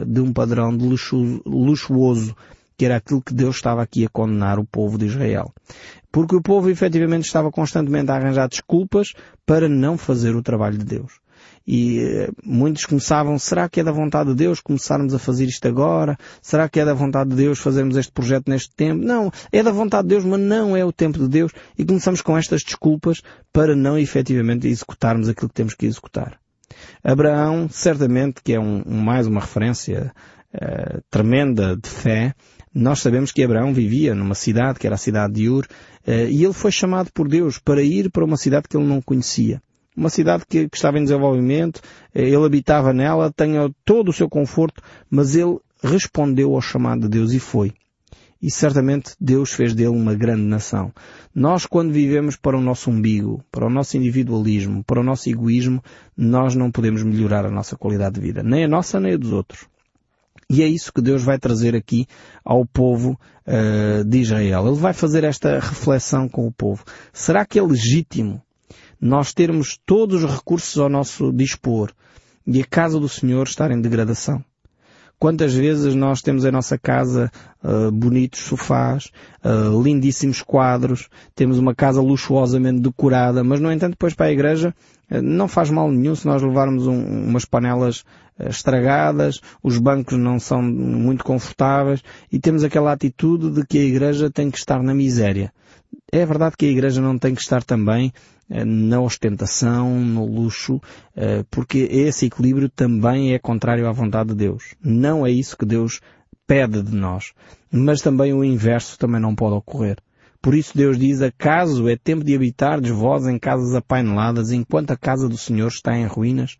de 0.05 0.19
um 0.19 0.33
padrão 0.33 0.75
de 0.75 0.83
luxuoso, 0.83 1.41
luxuoso 1.45 2.35
que 2.79 2.85
era 2.85 2.95
aquilo 2.95 3.21
que 3.21 3.33
Deus 3.33 3.57
estava 3.57 3.81
aqui 3.81 4.05
a 4.05 4.09
condenar 4.09 4.57
o 4.57 4.65
povo 4.65 4.97
de 4.97 5.05
Israel. 5.05 5.53
Porque 6.09 6.33
o 6.33 6.41
povo 6.41 6.69
efetivamente 6.69 7.25
estava 7.25 7.51
constantemente 7.51 8.09
a 8.09 8.15
arranjar 8.15 8.47
desculpas 8.47 9.13
para 9.45 9.67
não 9.67 9.97
fazer 9.97 10.33
o 10.33 10.41
trabalho 10.41 10.77
de 10.77 10.85
Deus. 10.85 11.19
E 11.67 11.99
eh, 11.99 12.29
muitos 12.43 12.85
começavam, 12.85 13.37
será 13.37 13.67
que 13.67 13.81
é 13.81 13.83
da 13.83 13.91
vontade 13.91 14.29
de 14.29 14.35
Deus 14.35 14.61
começarmos 14.61 15.13
a 15.13 15.19
fazer 15.19 15.45
isto 15.45 15.67
agora? 15.67 16.17
Será 16.41 16.69
que 16.69 16.79
é 16.79 16.85
da 16.85 16.93
vontade 16.93 17.31
de 17.31 17.35
Deus 17.35 17.59
fazermos 17.59 17.97
este 17.97 18.13
projeto 18.13 18.49
neste 18.49 18.73
tempo? 18.73 19.03
Não, 19.03 19.29
é 19.51 19.61
da 19.61 19.71
vontade 19.71 20.07
de 20.07 20.15
Deus, 20.15 20.23
mas 20.23 20.39
não 20.39 20.75
é 20.75 20.83
o 20.83 20.93
tempo 20.93 21.19
de 21.19 21.27
Deus. 21.27 21.51
E 21.77 21.83
começamos 21.83 22.21
com 22.21 22.37
estas 22.37 22.63
desculpas 22.63 23.21
para 23.51 23.75
não 23.75 23.97
efetivamente 23.97 24.67
executarmos 24.67 25.27
aquilo 25.27 25.49
que 25.49 25.55
temos 25.55 25.75
que 25.75 25.85
executar. 25.85 26.39
Abraão, 27.03 27.67
certamente, 27.69 28.41
que 28.43 28.53
é 28.53 28.59
um, 28.59 28.83
mais 28.85 29.27
uma 29.27 29.41
referência 29.41 30.11
uh, 30.53 31.01
tremenda 31.09 31.75
de 31.75 31.89
fé, 31.89 32.33
nós 32.73 32.99
sabemos 32.99 33.31
que 33.31 33.43
Abraão 33.43 33.73
vivia 33.73 34.13
numa 34.13 34.35
cidade, 34.35 34.79
que 34.79 34.87
era 34.87 34.95
a 34.95 34.99
cidade 34.99 35.33
de 35.33 35.49
Ur, 35.49 35.65
uh, 35.65 36.11
e 36.11 36.43
ele 36.43 36.53
foi 36.53 36.71
chamado 36.71 37.09
por 37.13 37.27
Deus 37.27 37.57
para 37.57 37.81
ir 37.81 38.09
para 38.11 38.25
uma 38.25 38.37
cidade 38.37 38.67
que 38.67 38.77
ele 38.77 38.87
não 38.87 39.01
conhecia 39.01 39.61
uma 39.99 40.09
cidade 40.09 40.45
que, 40.47 40.69
que, 40.69 40.77
estava 40.77 40.97
em 40.97 41.03
desenvolvimento, 41.03 41.81
eh, 42.15 42.23
ele 42.23 42.45
habitava 42.45 42.93
nela, 42.93 43.33
tinha 43.35 43.69
todo 43.83 44.09
o 44.09 44.13
seu 44.13 44.29
conforto, 44.29 44.81
mas 45.09 45.35
ele 45.35 45.57
respondeu 45.83 46.55
ao 46.55 46.61
chamado 46.61 47.01
de 47.01 47.09
Deus 47.09 47.33
e 47.33 47.39
foi. 47.39 47.73
E 48.41 48.49
certamente 48.49 49.11
Deus 49.19 49.51
fez 49.51 49.73
dele 49.73 49.89
uma 49.89 50.15
grande 50.15 50.43
nação. 50.43 50.93
Nós, 51.35 51.65
quando 51.65 51.91
vivemos 51.91 52.37
para 52.37 52.57
o 52.57 52.61
nosso 52.61 52.89
umbigo, 52.89 53.43
para 53.51 53.65
o 53.65 53.69
nosso 53.69 53.97
individualismo, 53.97 54.83
para 54.83 55.01
o 55.01 55.03
nosso 55.03 55.29
egoísmo, 55.29 55.83
nós 56.15 56.55
não 56.55 56.71
podemos 56.71 57.03
melhorar 57.03 57.45
a 57.45 57.51
nossa 57.51 57.75
qualidade 57.75 58.15
de 58.15 58.21
vida. 58.21 58.41
Nem 58.41 58.63
a 58.63 58.67
nossa, 58.67 58.99
nem 58.99 59.13
a 59.13 59.17
dos 59.17 59.33
outros. 59.33 59.67
E 60.49 60.63
é 60.63 60.67
isso 60.67 60.91
que 60.93 61.01
Deus 61.01 61.21
vai 61.21 61.37
trazer 61.37 61.75
aqui 61.75 62.07
ao 62.43 62.65
povo 62.65 63.19
uh, 63.45 64.03
de 64.03 64.19
Israel. 64.19 64.67
Ele 64.67 64.77
vai 64.77 64.93
fazer 64.93 65.23
esta 65.23 65.59
reflexão 65.59 66.27
com 66.27 66.47
o 66.47 66.51
povo. 66.51 66.83
Será 67.11 67.45
que 67.45 67.59
é 67.59 67.61
legítimo 67.61 68.41
nós 68.99 69.33
termos 69.33 69.79
todos 69.85 70.23
os 70.23 70.31
recursos 70.31 70.77
ao 70.77 70.89
nosso 70.89 71.31
dispor 71.31 71.91
e 72.45 72.61
a 72.61 72.65
casa 72.65 72.99
do 72.99 73.07
Senhor 73.07 73.47
estar 73.47 73.71
em 73.71 73.79
degradação. 73.79 74.43
Quantas 75.19 75.53
vezes 75.53 75.95
nós 75.95 76.21
temos 76.21 76.45
em 76.45 76.51
nossa 76.51 76.77
casa 76.77 77.29
uh, 77.61 77.91
bonitos 77.91 78.39
sofás, 78.39 79.11
uh, 79.43 79.81
lindíssimos 79.81 80.41
quadros, 80.41 81.09
temos 81.35 81.57
uma 81.57 81.75
casa 81.75 82.01
luxuosamente 82.01 82.79
decorada, 82.79 83.43
mas 83.43 83.59
no 83.59 83.69
entanto 83.69 83.91
depois 83.91 84.13
para 84.13 84.27
a 84.27 84.31
igreja 84.31 84.73
uh, 85.11 85.21
não 85.21 85.49
faz 85.49 85.69
mal 85.69 85.91
nenhum 85.91 86.15
se 86.15 86.25
nós 86.25 86.41
levarmos 86.41 86.87
um, 86.87 87.27
umas 87.27 87.43
panelas 87.43 88.05
estragadas, 88.39 89.41
os 89.61 89.77
bancos 89.77 90.17
não 90.17 90.39
são 90.39 90.61
muito 90.61 91.25
confortáveis 91.25 92.01
e 92.31 92.39
temos 92.39 92.63
aquela 92.63 92.93
atitude 92.93 93.51
de 93.51 93.67
que 93.67 93.77
a 93.77 93.83
igreja 93.83 94.29
tem 94.29 94.49
que 94.49 94.57
estar 94.57 94.81
na 94.81 94.93
miséria. 94.93 95.51
É 96.11 96.25
verdade 96.25 96.55
que 96.57 96.65
a 96.65 96.71
igreja 96.71 97.01
não 97.01 97.17
tem 97.17 97.35
que 97.35 97.41
estar 97.41 97.63
também 97.63 98.11
eh, 98.49 98.65
na 98.65 98.99
ostentação, 98.99 99.99
no 99.99 100.25
luxo, 100.25 100.81
eh, 101.15 101.43
porque 101.49 101.87
esse 101.91 102.25
equilíbrio 102.25 102.69
também 102.69 103.33
é 103.33 103.39
contrário 103.39 103.87
à 103.87 103.91
vontade 103.91 104.29
de 104.29 104.35
Deus. 104.35 104.75
Não 104.83 105.25
é 105.25 105.31
isso 105.31 105.57
que 105.57 105.65
Deus 105.65 106.01
pede 106.47 106.81
de 106.81 106.95
nós. 106.95 107.33
Mas 107.71 108.01
também 108.01 108.33
o 108.33 108.43
inverso 108.43 108.97
também 108.97 109.21
não 109.21 109.35
pode 109.35 109.55
ocorrer. 109.55 109.97
Por 110.41 110.55
isso 110.55 110.75
Deus 110.75 110.97
diz, 110.97 111.21
acaso 111.21 111.87
é 111.87 111.95
tempo 111.95 112.23
de 112.23 112.33
habitardes 112.33 112.91
vós 112.91 113.27
em 113.27 113.37
casas 113.37 113.75
apaineladas 113.75 114.51
enquanto 114.51 114.91
a 114.91 114.97
casa 114.97 115.27
do 115.27 115.37
Senhor 115.37 115.67
está 115.67 115.95
em 115.95 116.07
ruínas? 116.07 116.57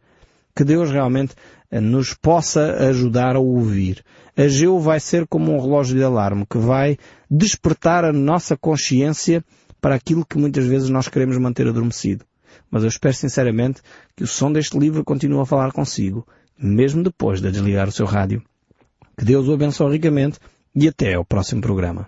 Que 0.60 0.66
Deus 0.66 0.92
realmente 0.92 1.36
eh, 1.72 1.80
nos 1.80 2.14
possa 2.14 2.90
ajudar 2.90 3.38
a 3.38 3.40
ouvir. 3.40 4.04
Ageu 4.36 4.78
vai 4.78 5.00
ser 5.00 5.26
como 5.26 5.54
um 5.54 5.62
relógio 5.62 5.96
de 5.96 6.04
alarme 6.04 6.46
que 6.46 6.58
vai 6.58 6.98
despertar 7.32 8.04
a 8.04 8.12
nossa 8.12 8.58
consciência 8.58 9.42
para 9.80 9.96
aquilo 9.96 10.26
que 10.26 10.38
muitas 10.38 10.66
vezes 10.66 10.90
nós 10.90 11.08
queremos 11.08 11.38
manter 11.38 11.66
adormecido. 11.66 12.26
Mas 12.70 12.84
eu 12.84 12.90
espero 12.90 13.14
sinceramente 13.14 13.82
que 14.18 14.26
o 14.26 14.28
som 14.28 14.52
deste 14.52 14.78
livro 14.78 15.02
continue 15.06 15.40
a 15.40 15.46
falar 15.46 15.72
consigo, 15.72 16.28
mesmo 16.62 17.04
depois 17.04 17.40
de 17.40 17.50
desligar 17.50 17.88
o 17.88 17.94
seu 17.94 18.06
rádio. 18.06 18.44
Que 19.18 19.24
Deus 19.24 19.48
o 19.48 19.54
abençoe 19.54 19.94
ricamente 19.94 20.40
e 20.76 20.90
até 20.90 21.14
ao 21.14 21.24
próximo 21.24 21.62
programa. 21.62 22.06